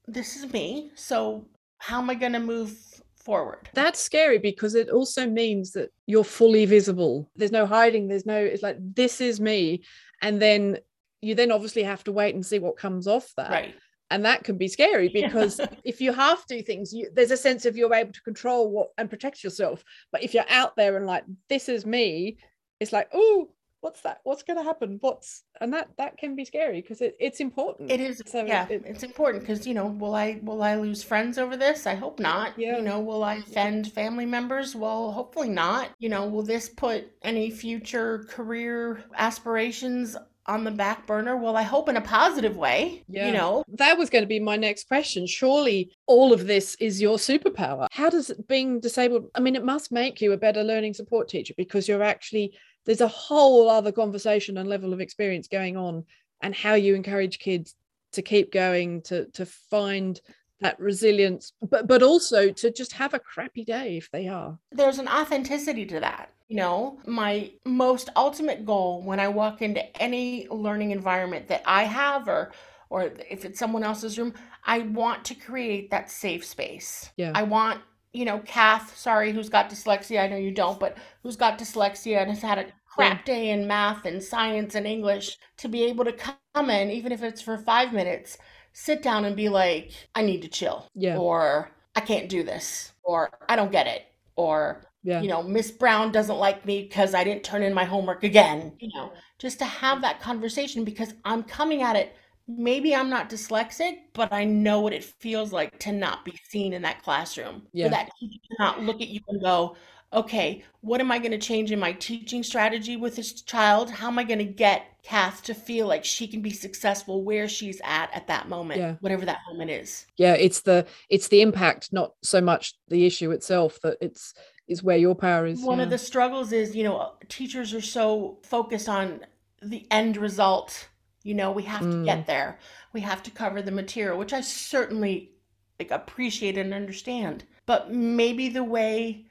[0.08, 0.90] this is me.
[0.94, 1.44] So
[1.78, 2.76] how am I going to move
[3.16, 3.68] forward?
[3.74, 7.30] That's scary because it also means that you're fully visible.
[7.36, 8.08] There's no hiding.
[8.08, 9.84] There's no, it's like, this is me.
[10.22, 10.78] And then
[11.20, 13.50] you then obviously have to wait and see what comes off that.
[13.50, 13.74] Right.
[14.10, 17.66] And that can be scary because if you half do things, you, there's a sense
[17.66, 19.84] of you're able to control what and protect yourself.
[20.10, 22.38] But if you're out there and like, this is me,
[22.80, 24.20] it's like, oh, what's that?
[24.24, 24.98] What's going to happen?
[25.00, 27.90] What's, and that, that can be scary because it, it's important.
[27.90, 31.02] It is, So yeah, it- it's important because, you know, will I will I lose
[31.02, 31.86] friends over this?
[31.86, 32.58] I hope not.
[32.58, 32.76] Yeah.
[32.76, 34.74] You know, will I offend family members?
[34.74, 35.90] Well, hopefully not.
[35.98, 41.36] You know, will this put any future career aspirations on the back burner?
[41.36, 43.04] Well, I hope in a positive way.
[43.08, 43.26] Yeah.
[43.26, 45.26] You know, that was going to be my next question.
[45.26, 47.86] Surely all of this is your superpower.
[47.92, 51.54] How does being disabled, I mean, it must make you a better learning support teacher
[51.56, 52.54] because you're actually,
[52.86, 56.04] there's a whole other conversation and level of experience going on
[56.42, 57.74] and how you encourage kids
[58.12, 60.20] to keep going, to, to find
[60.60, 64.58] that resilience, but, but also to just have a crappy day if they are.
[64.72, 66.32] there's an authenticity to that.
[66.48, 71.84] You know, my most ultimate goal when I walk into any learning environment that I
[71.84, 72.52] have or
[72.90, 74.32] or if it's someone else's room,
[74.64, 77.10] I want to create that safe space.
[77.16, 77.32] Yeah.
[77.34, 81.36] I want, you know, Kath, sorry, who's got dyslexia, I know you don't, but who's
[81.36, 85.68] got dyslexia and has had a crap day in math and science and English to
[85.68, 88.38] be able to come in, even if it's for five minutes,
[88.72, 90.88] sit down and be like, I need to chill.
[90.94, 91.16] Yeah.
[91.18, 92.92] Or I can't do this.
[93.02, 94.06] Or I don't get it.
[94.36, 95.20] Or Yeah.
[95.20, 98.72] you know, Miss Brown doesn't like me because I didn't turn in my homework again.
[98.80, 102.14] You know, just to have that conversation because I'm coming at it.
[102.48, 106.72] Maybe I'm not dyslexic, but I know what it feels like to not be seen
[106.72, 107.62] in that classroom.
[107.72, 107.86] Yeah.
[107.86, 109.76] For that teacher to not look at you and go,
[110.14, 113.90] okay, what am I going to change in my teaching strategy with this child?
[113.90, 117.48] How am I going to get Kath to feel like she can be successful where
[117.48, 118.94] she's at at that moment, Yeah.
[119.00, 120.06] whatever that moment is?
[120.16, 124.34] yeah it's the it's the impact not so much the issue itself that it's
[124.66, 128.38] is where your power is One of the struggles is, you know, teachers are so
[128.42, 129.20] focused on
[129.62, 130.88] the end result.
[131.28, 132.04] You know, we have to Mm.
[132.06, 132.58] get there.
[132.94, 135.32] We have to cover the material, which I certainly
[135.78, 137.44] like appreciate and understand.
[137.66, 139.26] But maybe the way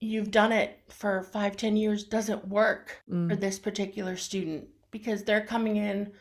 [0.00, 3.28] you've done it for five, ten years doesn't work Mm.
[3.30, 6.12] for this particular student because they're coming in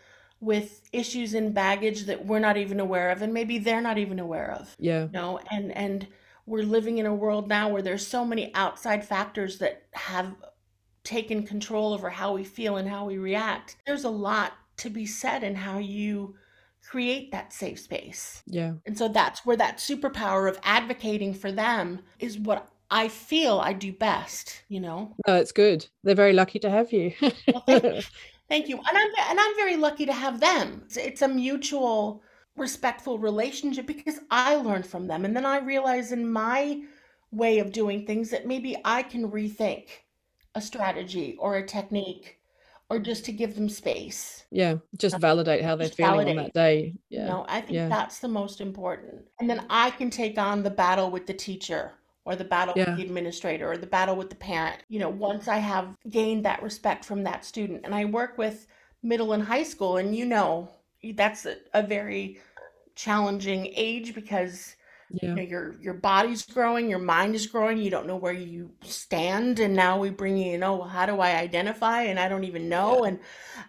[0.42, 4.20] with issues and baggage that we're not even aware of and maybe they're not even
[4.20, 6.06] aware of yeah you know and and
[6.46, 10.36] we're living in a world now where there's so many outside factors that have
[11.04, 15.06] taken control over how we feel and how we react there's a lot to be
[15.06, 16.36] said and how you
[16.88, 18.44] create that safe space.
[18.46, 18.74] Yeah.
[18.86, 23.74] And so that's where that superpower of advocating for them is what i feel i
[23.74, 25.16] do best you know?
[25.28, 25.88] No it's good.
[26.04, 27.14] They're very lucky to have you.
[27.22, 28.06] Well, thank,
[28.50, 30.82] thank you, and I'm and I'm very lucky to have them.
[30.86, 32.24] It's, it's a mutual,
[32.58, 36.82] respectful relationship because I learn from them, and then I realize in my
[37.32, 39.88] way of doing things that maybe I can rethink
[40.56, 42.40] a strategy or a technique,
[42.90, 44.46] or just to give them space.
[44.52, 47.62] yeah just uh, validate how they're Just feeling on that day yeah You know, I
[47.62, 47.90] think yeah.
[47.90, 51.94] that's the most important, and then I can take on the battle with the teacher.
[52.28, 52.90] Or the battle Yeah.
[52.90, 54.78] with the administrator, or the battle with the parent.
[54.90, 58.66] You know, once I have gained that respect from that student, and I work with
[59.04, 60.72] middle and high school, and you know,
[61.14, 62.40] that's a, a very
[62.96, 64.76] challenging age because
[65.22, 68.34] yeah you know, your your body's growing, your mind is growing, you don't know where
[68.34, 72.04] you stand, and now we bring you oh, well, how do I identify?
[72.04, 73.04] And I don't even know.
[73.04, 73.20] And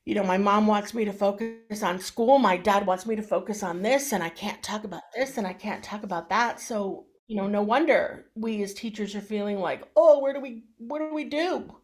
[0.04, 3.22] you know, my mom wants me to focus on school, my dad wants me to
[3.22, 6.60] focus on this, and I can't talk about this and I can't talk about that.
[6.60, 10.64] So, you know, no wonder we as teachers are feeling like, oh, where do we
[10.78, 11.74] what do we do?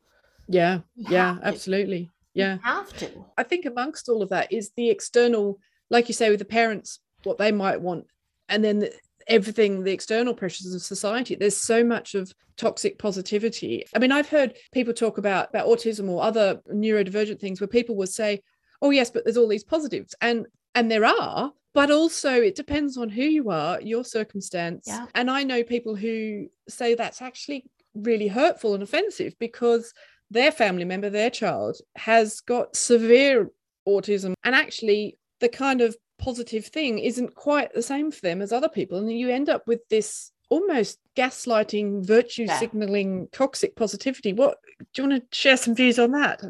[0.49, 3.25] yeah We yeah absolutely We yeah have to.
[3.37, 5.59] I think amongst all of that is the external,
[5.91, 8.07] like you say, with the parents, what they might want,
[8.49, 8.93] and then the,
[9.27, 11.35] everything, the external pressures of society.
[11.35, 13.85] There's so much of toxic positivity.
[13.95, 17.97] I mean, I've heard people talk about about autism or other neurodivergent things where people
[17.97, 18.43] will say,
[18.81, 21.53] "Oh yes, but there's all these positives," and and there are.
[21.75, 24.85] But also, it depends on who you are, your circumstance.
[24.87, 25.07] Yeah.
[25.15, 29.95] And I know people who say that's actually really hurtful and offensive because
[30.31, 33.51] their family member, their child, has got severe
[33.89, 34.35] autism.
[34.45, 38.69] And actually, the kind of positive thing isn't quite the same for them as other
[38.69, 42.59] people and you end up with this almost gaslighting virtue Yeah.
[42.59, 44.59] signaling toxic positivity what
[44.93, 46.41] do you want to share some views on that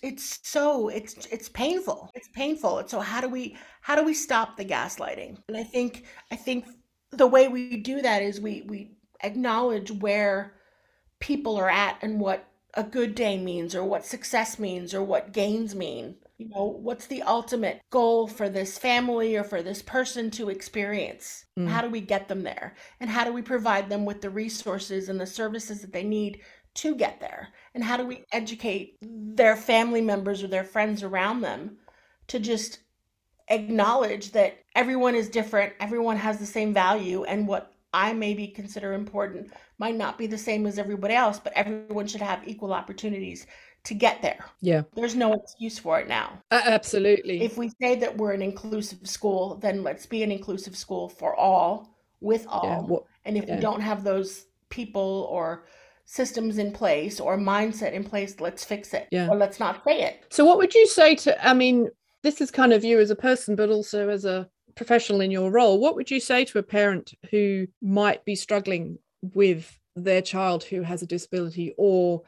[0.00, 2.08] It's so it's it's painful.
[2.14, 2.84] It's painful.
[2.86, 5.38] So how do we how do we stop the gaslighting?
[5.48, 6.66] And I think I think
[7.10, 8.92] the way we do that is we we
[9.24, 10.54] acknowledge where
[11.18, 15.32] people are at and what a good day means or what success means or what
[15.32, 16.14] gains mean.
[16.38, 21.44] You know, what's the ultimate goal for this family or for this person to experience?
[21.58, 21.66] Mm.
[21.66, 22.76] How do we get them there?
[23.00, 26.40] And how do we provide them with the resources and the services that they need
[26.74, 27.48] to get there?
[27.74, 31.78] And how do we educate their family members or their friends around them
[32.28, 32.78] to just
[33.48, 38.92] acknowledge that everyone is different, everyone has the same value, and what I maybe consider
[38.92, 43.46] important might not be the same as everybody else, but everyone should have equal opportunities
[43.88, 44.44] to get there.
[44.60, 46.28] yeah There's no excuse for it now.
[46.50, 50.76] A- absolutely If we say that we're an inclusive school, then let's be an inclusive
[50.76, 51.72] school for all,
[52.20, 52.64] with all.
[52.64, 53.56] yeah what And if Yeah.
[53.56, 54.30] we don't have those
[54.68, 55.64] people or
[56.04, 59.08] systems in place or mindset in place, let's fix it.
[59.10, 59.28] Yeah.
[59.30, 60.14] Or let's not say it.
[60.30, 61.30] So, what would you say to?
[61.46, 61.88] I mean,
[62.22, 65.50] this is kind of you as a person, but also as a professional in your
[65.50, 65.78] role.
[65.78, 70.82] What would you say to a parent who might be struggling with their child who
[70.82, 72.22] has a disability, or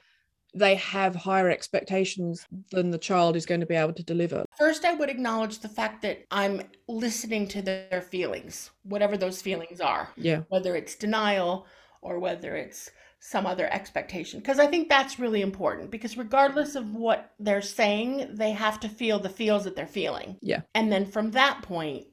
[0.54, 4.44] they have higher expectations than the child is going to be able to deliver?
[4.58, 9.80] First, I would acknowledge the fact that I'm listening to their feelings, whatever those feelings
[9.80, 11.66] are, Yeah, whether it's denial
[12.02, 14.40] or whether it's some other expectation.
[14.40, 18.88] Because I think that's really important because regardless of what they're saying, they have to
[18.88, 20.36] feel the feels that they're feeling.
[20.40, 20.62] Yeah.
[20.74, 22.06] And then from that point,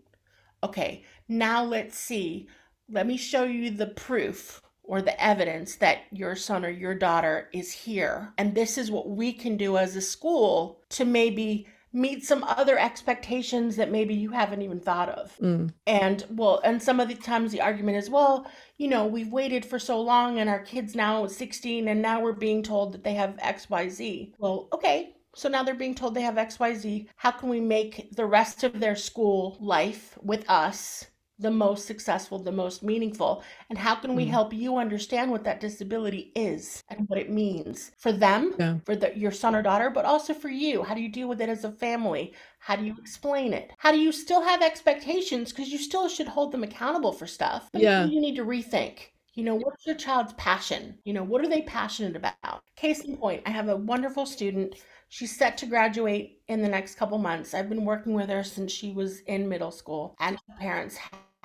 [0.63, 2.47] okay, now let's see.
[2.89, 7.49] Let me show you the proof or the evidence that your son or your daughter
[7.53, 8.33] is here.
[8.37, 12.77] And this is what we can do as a school to maybe meet some other
[12.77, 15.35] expectations that maybe you haven't even thought of.
[15.41, 19.31] Mm, And well, and some of the times the argument is, well, you know, we've
[19.31, 23.03] waited for so long and our kids now 16 and now we're being told that
[23.03, 24.33] they have XYZ.
[24.37, 25.15] Well, okay.
[25.35, 27.07] So now they're being told they have XYZ.
[27.15, 31.05] How can we make the rest of their school life with us
[31.39, 33.43] the most successful, the most meaningful?
[33.69, 34.29] And how can we Mm.
[34.29, 38.77] help you understand what that disability is and what it means for them, Yeah.
[38.85, 40.83] for the, your son or daughter, but also for you?
[40.83, 42.33] How do you deal with it as a family?
[42.59, 43.71] How do you explain it?
[43.77, 45.51] How do you still have expectations?
[45.51, 47.69] Because you still should hold them accountable for stuff.
[47.71, 48.05] But Yeah.
[48.05, 49.11] You need to rethink.
[49.33, 50.97] You know, what's your child's passion?
[51.03, 52.59] You know, what are they passionate about?
[52.75, 54.73] Case in point, I have a wonderful student.
[55.09, 57.53] She's set to graduate in the next couple months.
[57.53, 60.97] I've been working with her since she was in middle school, and her parents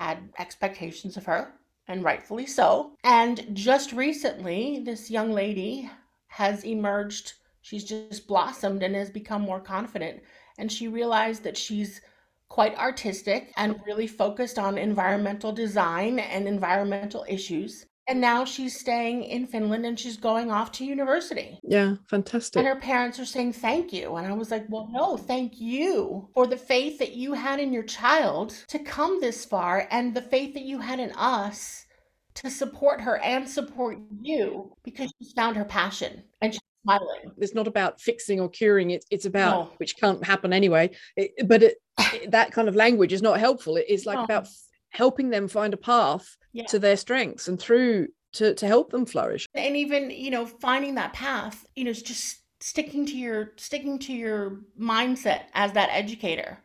[0.03, 1.53] had expectations of her,
[1.87, 2.91] and rightfully so.
[3.05, 5.89] And just recently, this young lady
[6.27, 7.33] has emerged.
[7.61, 10.21] She's just blossomed and has become more confident.
[10.57, 12.01] And she realized that she's
[12.49, 17.85] quite artistic and really focused on environmental design and environmental issues.
[18.07, 21.57] And now she's staying in Finland and she's going off to university.
[21.63, 22.57] yeah, fantastic.
[22.59, 24.15] And her parents are saying thank you.
[24.17, 27.71] And I was like, well, no, thank you for the faith that you had in
[27.71, 31.85] your child to come this far and the faith that you had in us
[32.35, 37.31] to support her and support you because she's found her passion and she's smiling.
[37.37, 39.71] it's not about fixing or curing it it's about No.
[39.77, 41.77] which can't happen anyway it, but it,
[42.31, 44.23] that kind of language is not helpful it is like No.
[44.23, 44.47] about
[44.89, 46.65] helping them find a path Yeah.
[46.67, 50.95] to their strengths and through to, to help them flourish and even you know finding
[50.95, 56.59] that path you know just sticking to your sticking to your mindset as that educator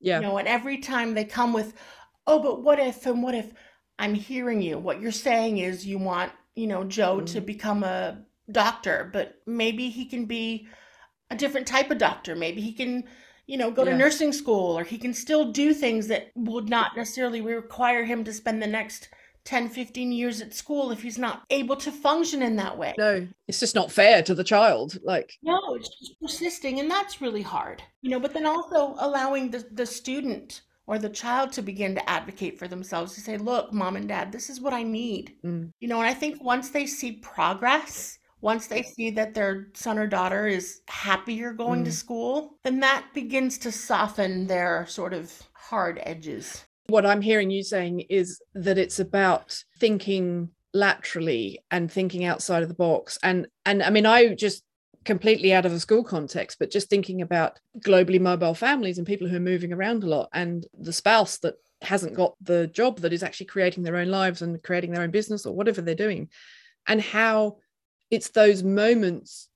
[0.00, 1.74] yeah you know and every time they come with
[2.26, 3.52] oh but what if and what if
[3.98, 7.46] i'm hearing you what you're saying is you want you know joe to Mm.
[7.46, 8.18] become a
[8.52, 10.68] doctor but maybe he can be
[11.30, 13.04] a different type of doctor maybe he can
[13.46, 13.90] you know go Yeah.
[13.92, 18.24] to nursing school or he can still do things that would not necessarily require him
[18.24, 19.08] to spend the next
[19.44, 23.26] 10 15 years at school if he's not able to function in that way no
[23.46, 27.42] it's just not fair to the child like no, it's just persisting, and that's really
[27.42, 27.82] hard.
[28.02, 32.10] You know, but then also allowing the, the student or the child to begin to
[32.10, 35.36] advocate for themselves to say, look, mom and dad, this is what I need.
[35.44, 39.68] mm, You know, and I think once they see progress, once they see that their
[39.74, 41.94] son or daughter is happier going to Mm.
[41.94, 46.64] school, then that begins to soften their sort of hard edges.
[46.86, 52.68] What i'm hearing you saying is that it's about thinking laterally and thinking outside of
[52.68, 53.16] the box.
[53.22, 54.64] And and i mean i just
[55.04, 59.28] completely out of a school context but just thinking about globally mobile families and people
[59.28, 63.12] who are moving around a lot and the spouse that hasn't got the job that
[63.12, 66.28] is actually creating their own lives and creating their own business or whatever they're doing.
[66.86, 67.58] And how
[68.10, 69.48] it's those moments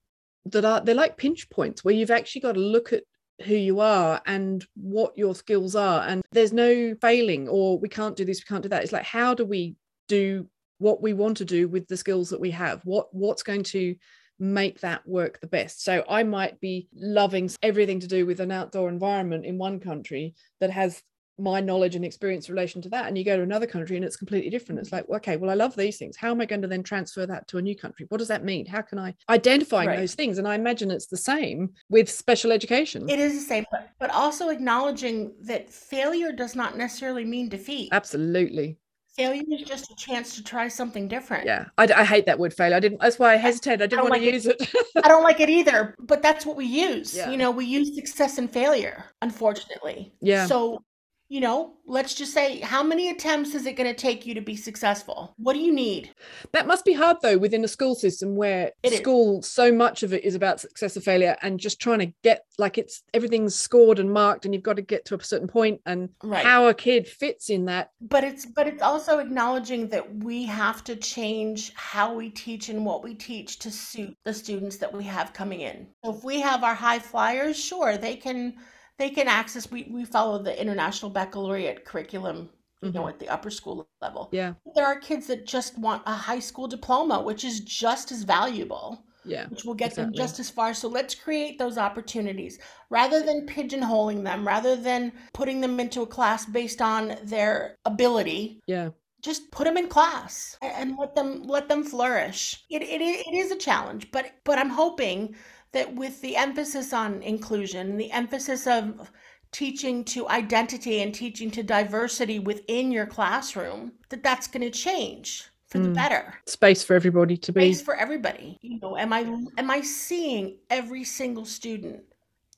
[0.47, 3.03] that are they're like pinch points where you've actually got to look at
[3.45, 8.17] who you are and what your skills are and there's no failing or we can't
[8.17, 8.83] do this we can't do that.
[8.83, 9.77] It's like how do we
[10.09, 12.81] do what we want to do with the skills that we have?
[12.85, 13.95] What what's going to
[14.41, 15.85] make that work the best?
[15.85, 20.35] So i might be loving everything to do with an outdoor environment in one country
[20.61, 21.03] that has
[21.39, 24.05] my knowledge and experience in relation to that and you go to another country and
[24.05, 24.81] it's completely different.
[24.81, 26.17] It's like okay well i love these things.
[26.17, 28.07] How am i going to then transfer that to a new country?
[28.09, 28.67] What does that mean?
[28.67, 29.99] How can i identify right.
[29.99, 30.39] those things?
[30.39, 33.09] And i imagine it's the same with special education.
[33.09, 37.91] It is the same but, but also acknowledging that failure does not necessarily mean defeat.
[37.93, 38.79] Absolutely.
[39.17, 41.45] Failure is just a chance to try something different.
[41.45, 41.67] Yeah.
[41.77, 42.77] I, I hate that word failure.
[42.77, 45.05] I didn't that's why i hesitated i didn't I want like to use it, it.
[45.05, 47.17] i don't like it either but that's what we use.
[47.17, 47.31] Yeah.
[47.31, 50.13] you know we use success and failure unfortunately.
[50.21, 50.47] Yeah.
[50.47, 50.83] So
[51.31, 54.41] you know, let's just say, how many attempts is it going to take you to
[54.41, 55.35] be successful?
[55.37, 56.15] What do you need?
[56.53, 59.49] That must be hard, though, within a school system where it school, is.
[59.49, 62.79] so much of it is about success or failure and just trying to get like
[62.79, 66.09] it's everything's scored and marked and you've got to get to a certain point and
[66.23, 66.45] right.
[66.45, 67.91] how a kid fits in that.
[68.01, 72.87] But it's, but it's also acknowledging that we have to change how we teach and
[72.87, 75.89] what we teach to suit the students that we have coming in.
[76.05, 78.55] So if we have our high flyers, sure, they can
[78.99, 82.51] they can access we, we follow the international baccalaureate curriculum
[82.83, 82.99] you mm-hmm.
[82.99, 84.29] know at the upper school level.
[84.33, 84.55] Yeah.
[84.75, 89.03] There are kids that just want a high school diploma which is just as valuable
[89.25, 90.05] yeah which will get exactly.
[90.05, 90.75] them just as far.
[90.75, 92.59] So let's create those opportunities.
[92.91, 98.61] Rather than pigeonholing them rather than putting them into a class based on their ability
[98.67, 98.91] yeah.
[99.23, 102.65] just put them in class and let them let them flourish.
[102.71, 105.35] It, it, it is a challenge but but i'm hoping
[105.73, 109.11] that with the emphasis on inclusion, the emphasis of
[109.53, 115.49] teaching to identity and teaching to diversity within your classroom, that that's going to change
[115.69, 115.95] for the mm.
[115.95, 116.35] better.
[116.47, 117.73] Space for everybody to be.
[117.73, 118.59] Space for everybody.
[118.63, 119.21] You know, am I
[119.59, 122.03] am I seeing every single student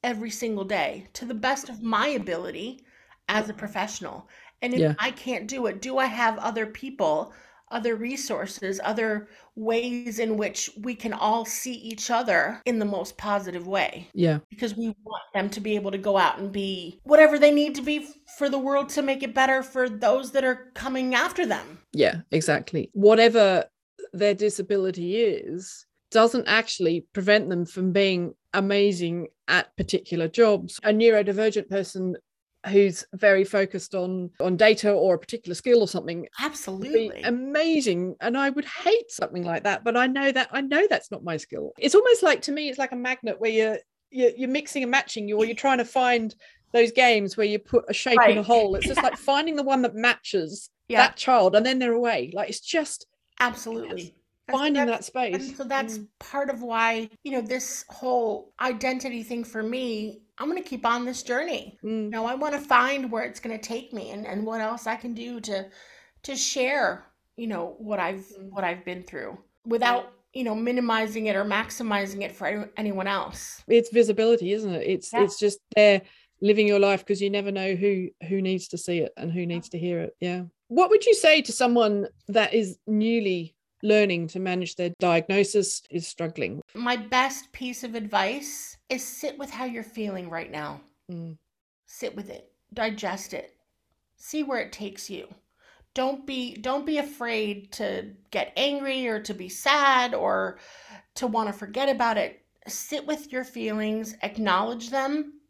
[0.02, 2.84] every single day to the best of my ability
[3.28, 4.28] as a professional?
[4.62, 4.94] And if yeah.
[4.98, 7.32] I can't do it, do I have other people
[7.70, 13.16] other resources, other ways in which we can all see each other in the most
[13.16, 14.08] positive way.
[14.14, 14.38] Yeah.
[14.50, 17.74] Because we want them to be able to go out and be whatever they need
[17.76, 18.06] to be
[18.38, 21.78] for the world to make it better for those that are coming after them.
[21.92, 22.90] Yeah, exactly.
[22.92, 23.64] Whatever
[24.12, 30.80] their disability is, doesn't actually prevent them from being amazing at particular jobs.
[30.82, 32.16] A neurodivergent person
[32.66, 37.22] who's very focused on on data or a particular skill or something absolutely.
[37.22, 38.16] amazing.
[38.20, 41.24] And i would hate something like that but i know that i know that's not
[41.24, 41.72] my skill.
[41.78, 43.78] It's almost like to me it's like a magnet where you're
[44.10, 46.34] you're, you're mixing and matching you or you're trying to find
[46.72, 48.30] those games where you put a shape right.
[48.30, 48.74] in a hole.
[48.74, 50.98] It's just like finding the one that matches yeah.
[50.98, 52.30] that child and then they're away.
[52.34, 53.06] Like it's just
[53.40, 54.14] absolutely.
[54.50, 55.34] Finding that space.
[55.34, 56.08] and so that's mm.
[56.18, 60.86] part of why you know this whole identity thing for me I'm going to keep
[60.86, 61.78] on this journey.
[61.84, 62.04] Mm.
[62.04, 64.60] You know, I want to find where it's going to take me and, and what
[64.60, 65.66] else I can do to
[66.22, 68.50] to share, you know, what I've mm.
[68.50, 73.62] what I've been through without you know minimizing it or maximizing it for anyone else
[73.66, 75.22] it's visibility isn't it it's yeah.
[75.22, 76.02] it's just there
[76.40, 79.44] living your life because you never know who who needs to see it and who
[79.44, 84.28] needs to hear it yeah what would you say to someone that is newly learning
[84.28, 89.64] to manage their diagnosis is struggling my best piece of advice is sit with how
[89.64, 90.80] you're feeling right now.
[91.10, 91.36] Mm.
[91.86, 93.56] Sit with it, digest it,
[94.16, 95.28] see where it takes you.
[95.92, 100.58] Don't be don't be afraid to get angry or to be sad or
[101.16, 102.42] to want to forget about it.
[102.68, 105.40] Sit with your feelings, acknowledge them,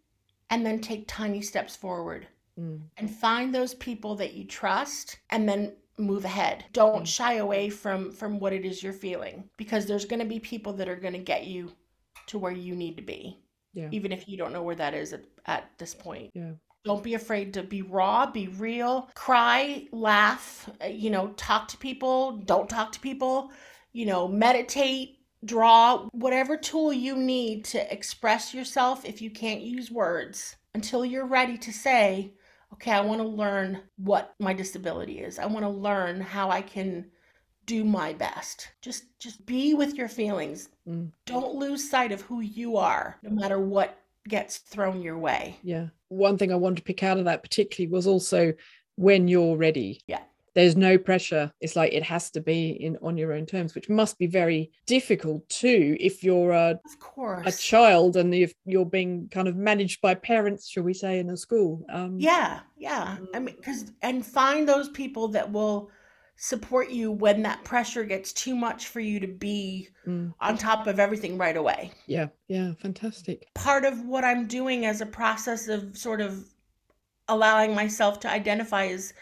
[0.48, 2.26] and then take tiny steps forward.
[2.58, 2.80] Mm.
[2.96, 6.64] And find those people that you trust and then move ahead.
[6.72, 7.07] Don't mm.
[7.07, 10.72] shy away from from what it is you're feeling because there's going to be people
[10.74, 11.72] that are going to get you
[12.26, 13.38] to where you need to be.
[13.72, 13.88] Yeah.
[13.92, 16.30] Even if you don't know where that is at, at this point.
[16.34, 16.53] Yeah.
[16.84, 21.76] Don't be afraid to be raw, be real, cry, laugh, uh, you know, talk to
[21.76, 23.51] people, don't talk to people,
[23.92, 29.90] you know, meditate, draw, whatever tool you need to express yourself if you can't use
[29.90, 32.32] words until you're ready to say,
[32.80, 35.38] okay, I want to learn what my disability is.
[35.38, 37.06] I want to learn how I can
[37.66, 38.68] do my best.
[38.80, 40.70] Just just be with your feelings.
[40.88, 41.12] Mm.
[41.26, 45.58] Don't lose sight of who you are no matter what gets thrown your way.
[45.62, 45.88] Yeah.
[46.08, 48.54] One thing I wanted to pick out of that particularly was also
[48.96, 50.02] when you're ready.
[50.06, 50.22] Yeah.
[50.55, 51.53] There's no pressure.
[51.61, 54.70] It's like it has to be in on your own terms, which must be very
[54.86, 57.46] difficult too if you're a, of course.
[57.46, 61.30] a child and if you're being kind of managed by parents, shall we say, in
[61.30, 61.84] a school.
[61.88, 63.16] Um, yeah, yeah.
[63.34, 65.90] I mean, because and find those people that will
[66.42, 70.32] support you when that pressure gets too much for you to be Mm.
[70.40, 71.92] on top of everything right away.
[72.07, 72.28] Yeah.
[72.48, 72.72] Yeah.
[72.80, 73.46] Fantastic.
[73.55, 76.42] Part of what I'm doing as a process of sort of
[77.28, 79.12] allowing myself to identify is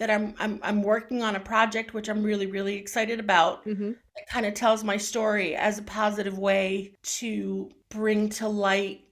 [0.00, 3.62] that I'm I'm I'm working on a project which I'm really really excited about.
[3.64, 9.04] hmm It kind of tells my story as a positive way to bring to light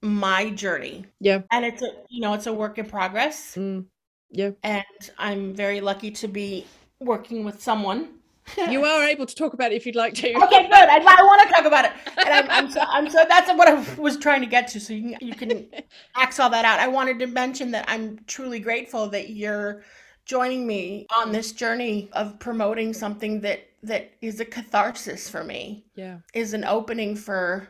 [0.00, 1.04] my journey.
[1.20, 1.42] Yeah.
[1.52, 3.56] And it's a you know, it's a work in progress.
[3.56, 3.86] Mm.
[4.30, 4.52] Yeah.
[4.62, 4.84] And
[5.18, 6.66] I'm very lucky to be
[7.00, 8.14] working with someone.
[8.70, 10.28] You are able to talk about it if you'd like to.
[10.44, 10.72] Okay, good.
[10.72, 13.68] I, I want to talk about it, and I'm, I'm so I'm so that's what
[13.68, 14.80] I was trying to get to.
[14.80, 15.68] So you can, you can
[16.16, 16.80] axe all that out.
[16.80, 19.82] I wanted to mention that I'm truly grateful that you're
[20.28, 25.84] joining me on this journey of promoting something that that is a catharsis for me,
[25.94, 26.18] Yeah.
[26.34, 27.68] is an opening for,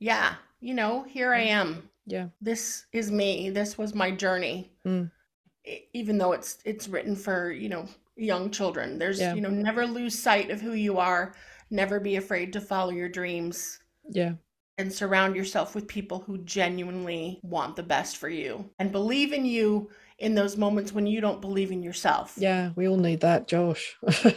[0.00, 1.88] yeah, you know, here I am.
[2.04, 2.28] Yeah.
[2.40, 3.50] This is me.
[3.50, 4.70] This was my journey.
[4.84, 5.10] Mm.
[5.92, 7.86] Even though it's it's written for you know
[8.16, 9.34] young children, there's Yeah.
[9.34, 11.34] you know never lose sight of who you are.
[11.70, 13.80] Never be afraid to follow your dreams
[14.10, 14.34] Yeah.
[14.78, 19.44] and surround yourself with people who genuinely want the best for you and believe in
[19.44, 22.34] you in those moments when you don't believe in yourself.
[22.36, 22.70] Yeah.
[22.74, 23.96] We all need that, Josh.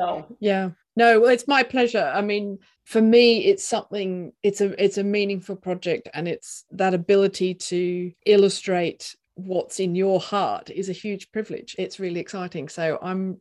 [0.00, 0.70] So, yeah.
[0.96, 2.10] No, it's my pleasure.
[2.14, 4.32] I mean, for me, it's something.
[4.42, 10.20] It's a it's a meaningful project, and it's that ability to illustrate what's in your
[10.20, 11.76] heart is a huge privilege.
[11.78, 12.68] It's really exciting.
[12.68, 13.40] So I'm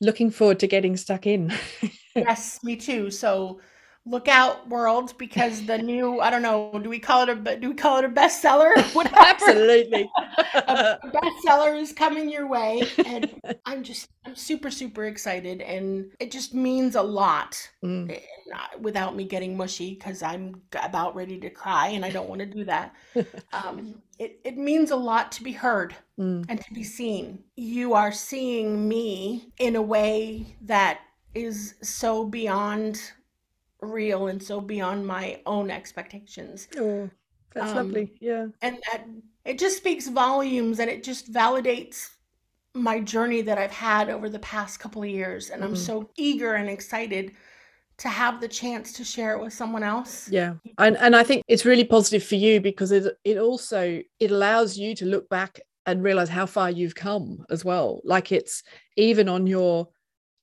[0.00, 1.52] looking forward to getting stuck in.
[2.14, 3.10] yes, me too.
[3.10, 3.60] So,
[4.06, 7.70] look out world because the new, I don't know, do we call it a do
[7.70, 8.72] we call it a bestseller?
[8.94, 9.16] Whatever.
[9.18, 10.10] Absolutely.
[10.54, 16.30] a bestseller is coming your way and i'm just i'm super super excited and it
[16.30, 18.10] just means a lot Mm,
[18.54, 22.40] uh, without me getting mushy because i'm about ready to cry and i don't want
[22.40, 22.94] to do that
[23.52, 27.94] um, it, it means a lot to be heard mm, and to be seen you
[27.94, 31.00] are seeing me in a way that
[31.34, 33.12] is so beyond
[33.80, 37.10] real and so beyond my own expectations Oh,
[37.54, 38.12] that's Um, lovely.
[38.20, 38.46] Yeah.
[38.62, 39.04] and that
[39.44, 42.10] it just speaks volumes and it just validates
[42.74, 45.76] my journey that I've had over the past couple of years and I'm Mhm.
[45.78, 47.32] so eager and excited
[47.98, 50.28] to have the chance to share it with someone else.
[50.28, 50.54] Yeah.
[50.78, 54.76] And and I think it's really positive for you because it it also it allows
[54.76, 58.00] you to look back and realize how far you've come as well.
[58.04, 58.62] Like it's
[58.96, 59.88] even on your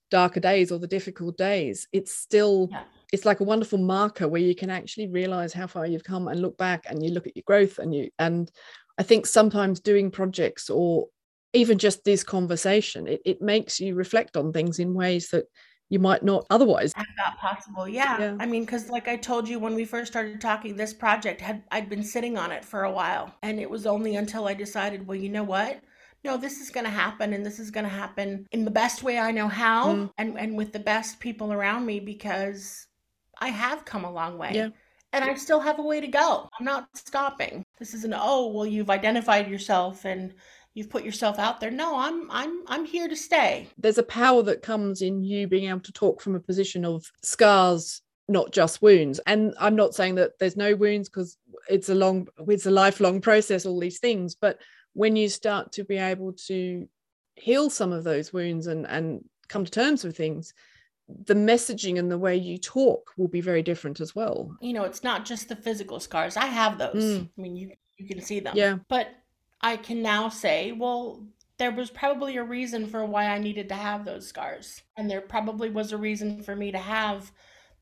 [0.09, 2.86] darker days or the difficult days, it's still Yeah.
[3.14, 6.41] It's like a wonderful marker where you can actually realize how far you've come and
[6.41, 8.51] look back and you look at your growth and you and
[8.97, 11.07] I think sometimes doing projects or
[11.53, 15.45] even just this conversation, it, it makes you reflect on things in ways that
[15.89, 16.93] you might not otherwise.
[16.95, 17.88] Have that possible.
[17.88, 18.20] Yeah.
[18.20, 18.38] Yeah.
[18.39, 21.64] I mean, because like I told you when we first started talking, this project had
[21.72, 23.36] I'd been sitting on it for a while.
[23.43, 25.82] And it was only until I decided, well, you know what?
[26.24, 29.32] No, this is gonna happen and this is gonna happen in the best way I
[29.32, 30.11] know how Mm.
[30.18, 32.88] and, and with the best people around me because
[33.39, 34.51] I have come a long way.
[34.53, 34.69] Yeah.
[35.11, 36.49] And I still have a way to go.
[36.59, 37.63] I'm not stopping.
[37.77, 40.34] This isn't, oh, well, you've identified yourself and
[40.73, 41.69] you've put yourself out there.
[41.69, 43.67] No, I'm I'm I'm here to stay.
[43.77, 47.05] there's a power that comes in you being able to talk from a position of
[47.21, 51.38] scars not just wounds and i'm not saying that there's no wounds because
[51.69, 54.59] it's a long it's a lifelong process all these things but
[54.93, 56.88] when you start to be able to
[57.36, 60.53] heal some of those wounds and and come to terms with things
[61.25, 64.83] the messaging and the way you talk will be very different as well you know,
[64.83, 66.37] it's not just the physical scars.
[66.37, 67.03] I have those.
[67.03, 67.29] Mm.
[67.37, 68.53] I mean, you you can see them.
[68.55, 69.09] yeah But
[69.61, 71.25] I can now say, well,
[71.57, 74.81] there was probably a reason for why I needed to have those scars.
[74.97, 77.31] And there probably was a reason for me to have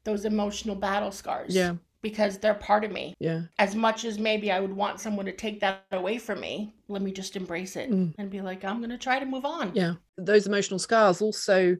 [0.03, 1.55] those emotional battle scars.
[1.55, 3.13] yeah Because they're part of me.
[3.19, 6.73] yeah As much as maybe I would want someone to take that away from me,
[6.87, 8.13] let me just embrace it Mm.
[8.17, 9.71] and be like, I'm going to try to move on.
[9.75, 11.77] yeah those emotional scars also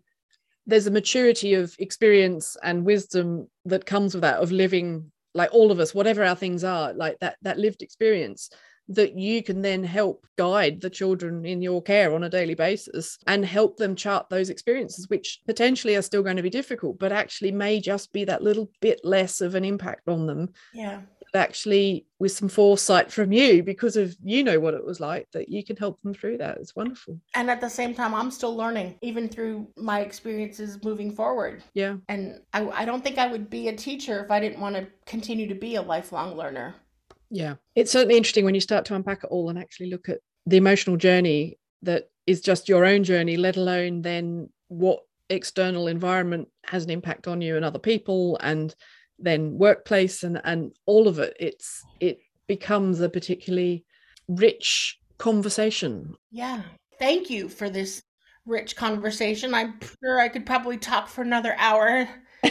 [0.68, 5.72] there's a maturity of experience and wisdom that comes with that of living like all
[5.72, 8.50] of us whatever our things are like that that lived experience
[8.88, 13.18] that you can then help guide the children in your care on a daily basis
[13.28, 17.12] and help them chart those experiences which potentially are still going to be difficult but
[17.12, 21.02] actually may just be that little bit less of an impact on them Yeah.
[21.34, 25.50] Actually with some foresight from you because of you know what it was like that
[25.50, 28.56] you can help them through that it's wonderful And at the same time, I'm still
[28.56, 31.64] learning, even through my experiences moving forward.
[31.74, 34.76] yeah And I, I don't think I would be a teacher if I didn't want
[34.76, 36.76] to continue to be a lifelong learner.
[37.30, 37.56] Yeah.
[37.76, 40.58] It's certainly interesting when you start to unpack it all and actually look at the
[40.58, 46.84] emotional journey that is just your own journey, let alone then what external environment has
[46.84, 48.76] an impact on you and other people and
[49.22, 51.36] then workplace and and all of it.
[51.40, 53.86] It's it becomes a particularly
[54.28, 56.16] rich conversation.
[56.32, 56.62] Yeah.
[57.00, 58.04] Thank you for this
[58.46, 59.54] rich conversation.
[59.54, 62.08] I'm sure I could probably talk for another hour.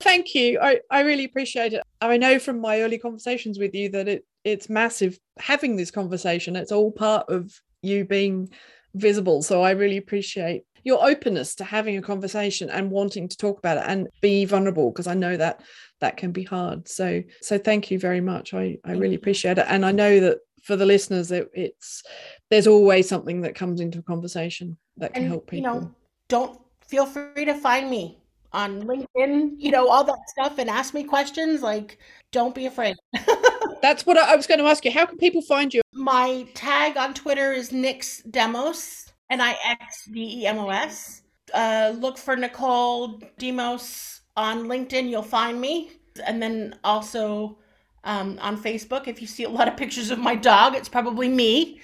[0.00, 0.58] Thank you.
[0.60, 1.82] I, I really appreciate it.
[2.00, 6.56] I know from my early conversations with you that it it's massive having this conversation.
[6.56, 8.48] It's all part of you being
[8.94, 9.42] visible.
[9.42, 13.78] So I really appreciate your openness to having a conversation and wanting to talk about
[13.78, 15.62] it and be vulnerable because I know that
[16.00, 16.88] that can be hard.
[16.88, 18.54] So so thank you very much.
[18.54, 19.66] I I really appreciate it.
[19.68, 22.02] And I know that for the listeners it, it's
[22.50, 25.72] there's always something that comes into a conversation that can and, help people.
[25.72, 25.94] You know,
[26.28, 28.18] don't feel free to find me
[28.52, 31.62] on LinkedIn, you know, all that stuff and ask me questions.
[31.62, 31.98] Like,
[32.32, 32.96] don't be afraid.
[33.82, 34.90] That's what I was going to ask you.
[34.90, 35.80] How can people find you?
[35.92, 41.22] My tag on Twitter is Nix Demos, N I X D E M O S.
[41.54, 45.08] Uh, look for Nicole Demos on LinkedIn.
[45.08, 45.92] You'll find me.
[46.26, 47.58] And then also
[48.04, 51.28] um, on Facebook, if you see a lot of pictures of my dog, it's probably
[51.28, 51.80] me.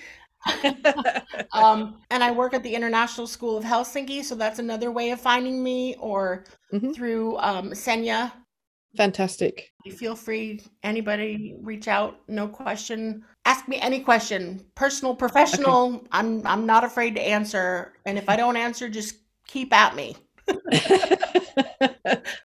[1.53, 5.21] um, and I work at the International School of Helsinki, so that's another way of
[5.21, 6.93] finding me, or mm-hmm.
[6.93, 8.33] through um, SENIA.
[8.97, 9.73] Fantastic.
[9.91, 13.25] Feel free, anybody reach out, no question.
[13.45, 15.95] Ask me any question, personal, professional.
[15.95, 16.07] Okay.
[16.13, 19.17] I'm I'm not afraid to answer, and if I don't answer, just
[19.47, 20.17] keep at me.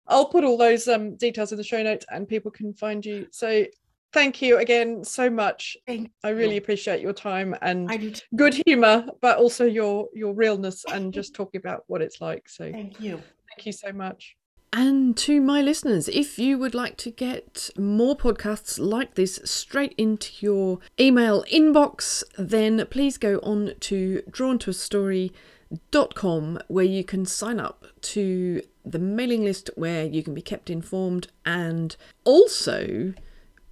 [0.06, 3.26] I'll put all those um, details in the show notes, and people can find you.
[3.32, 3.64] So
[4.12, 5.76] thank you again so much.
[5.86, 11.12] Thank I really appreciate your time and good humor, but also your your realness and
[11.12, 12.48] just talking about what it's like.
[12.48, 13.20] So thank you.
[13.48, 14.36] Thank you so much.
[14.74, 19.94] And to my listeners, if you would like to get more podcasts like this straight
[19.98, 27.84] into your email inbox, then please go on to drawntoastory.com where you can sign up
[28.00, 33.12] to the mailing list where you can be kept informed and also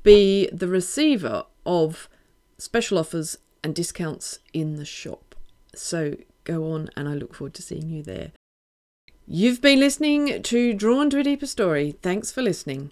[0.02, 2.10] be the receiver of
[2.58, 5.34] special offers and discounts in the shop.
[5.74, 8.32] So go on, and I look forward to seeing you there.
[9.32, 11.92] You've been listening to Drawn to a Deeper Story.
[12.02, 12.90] Thanks for listening.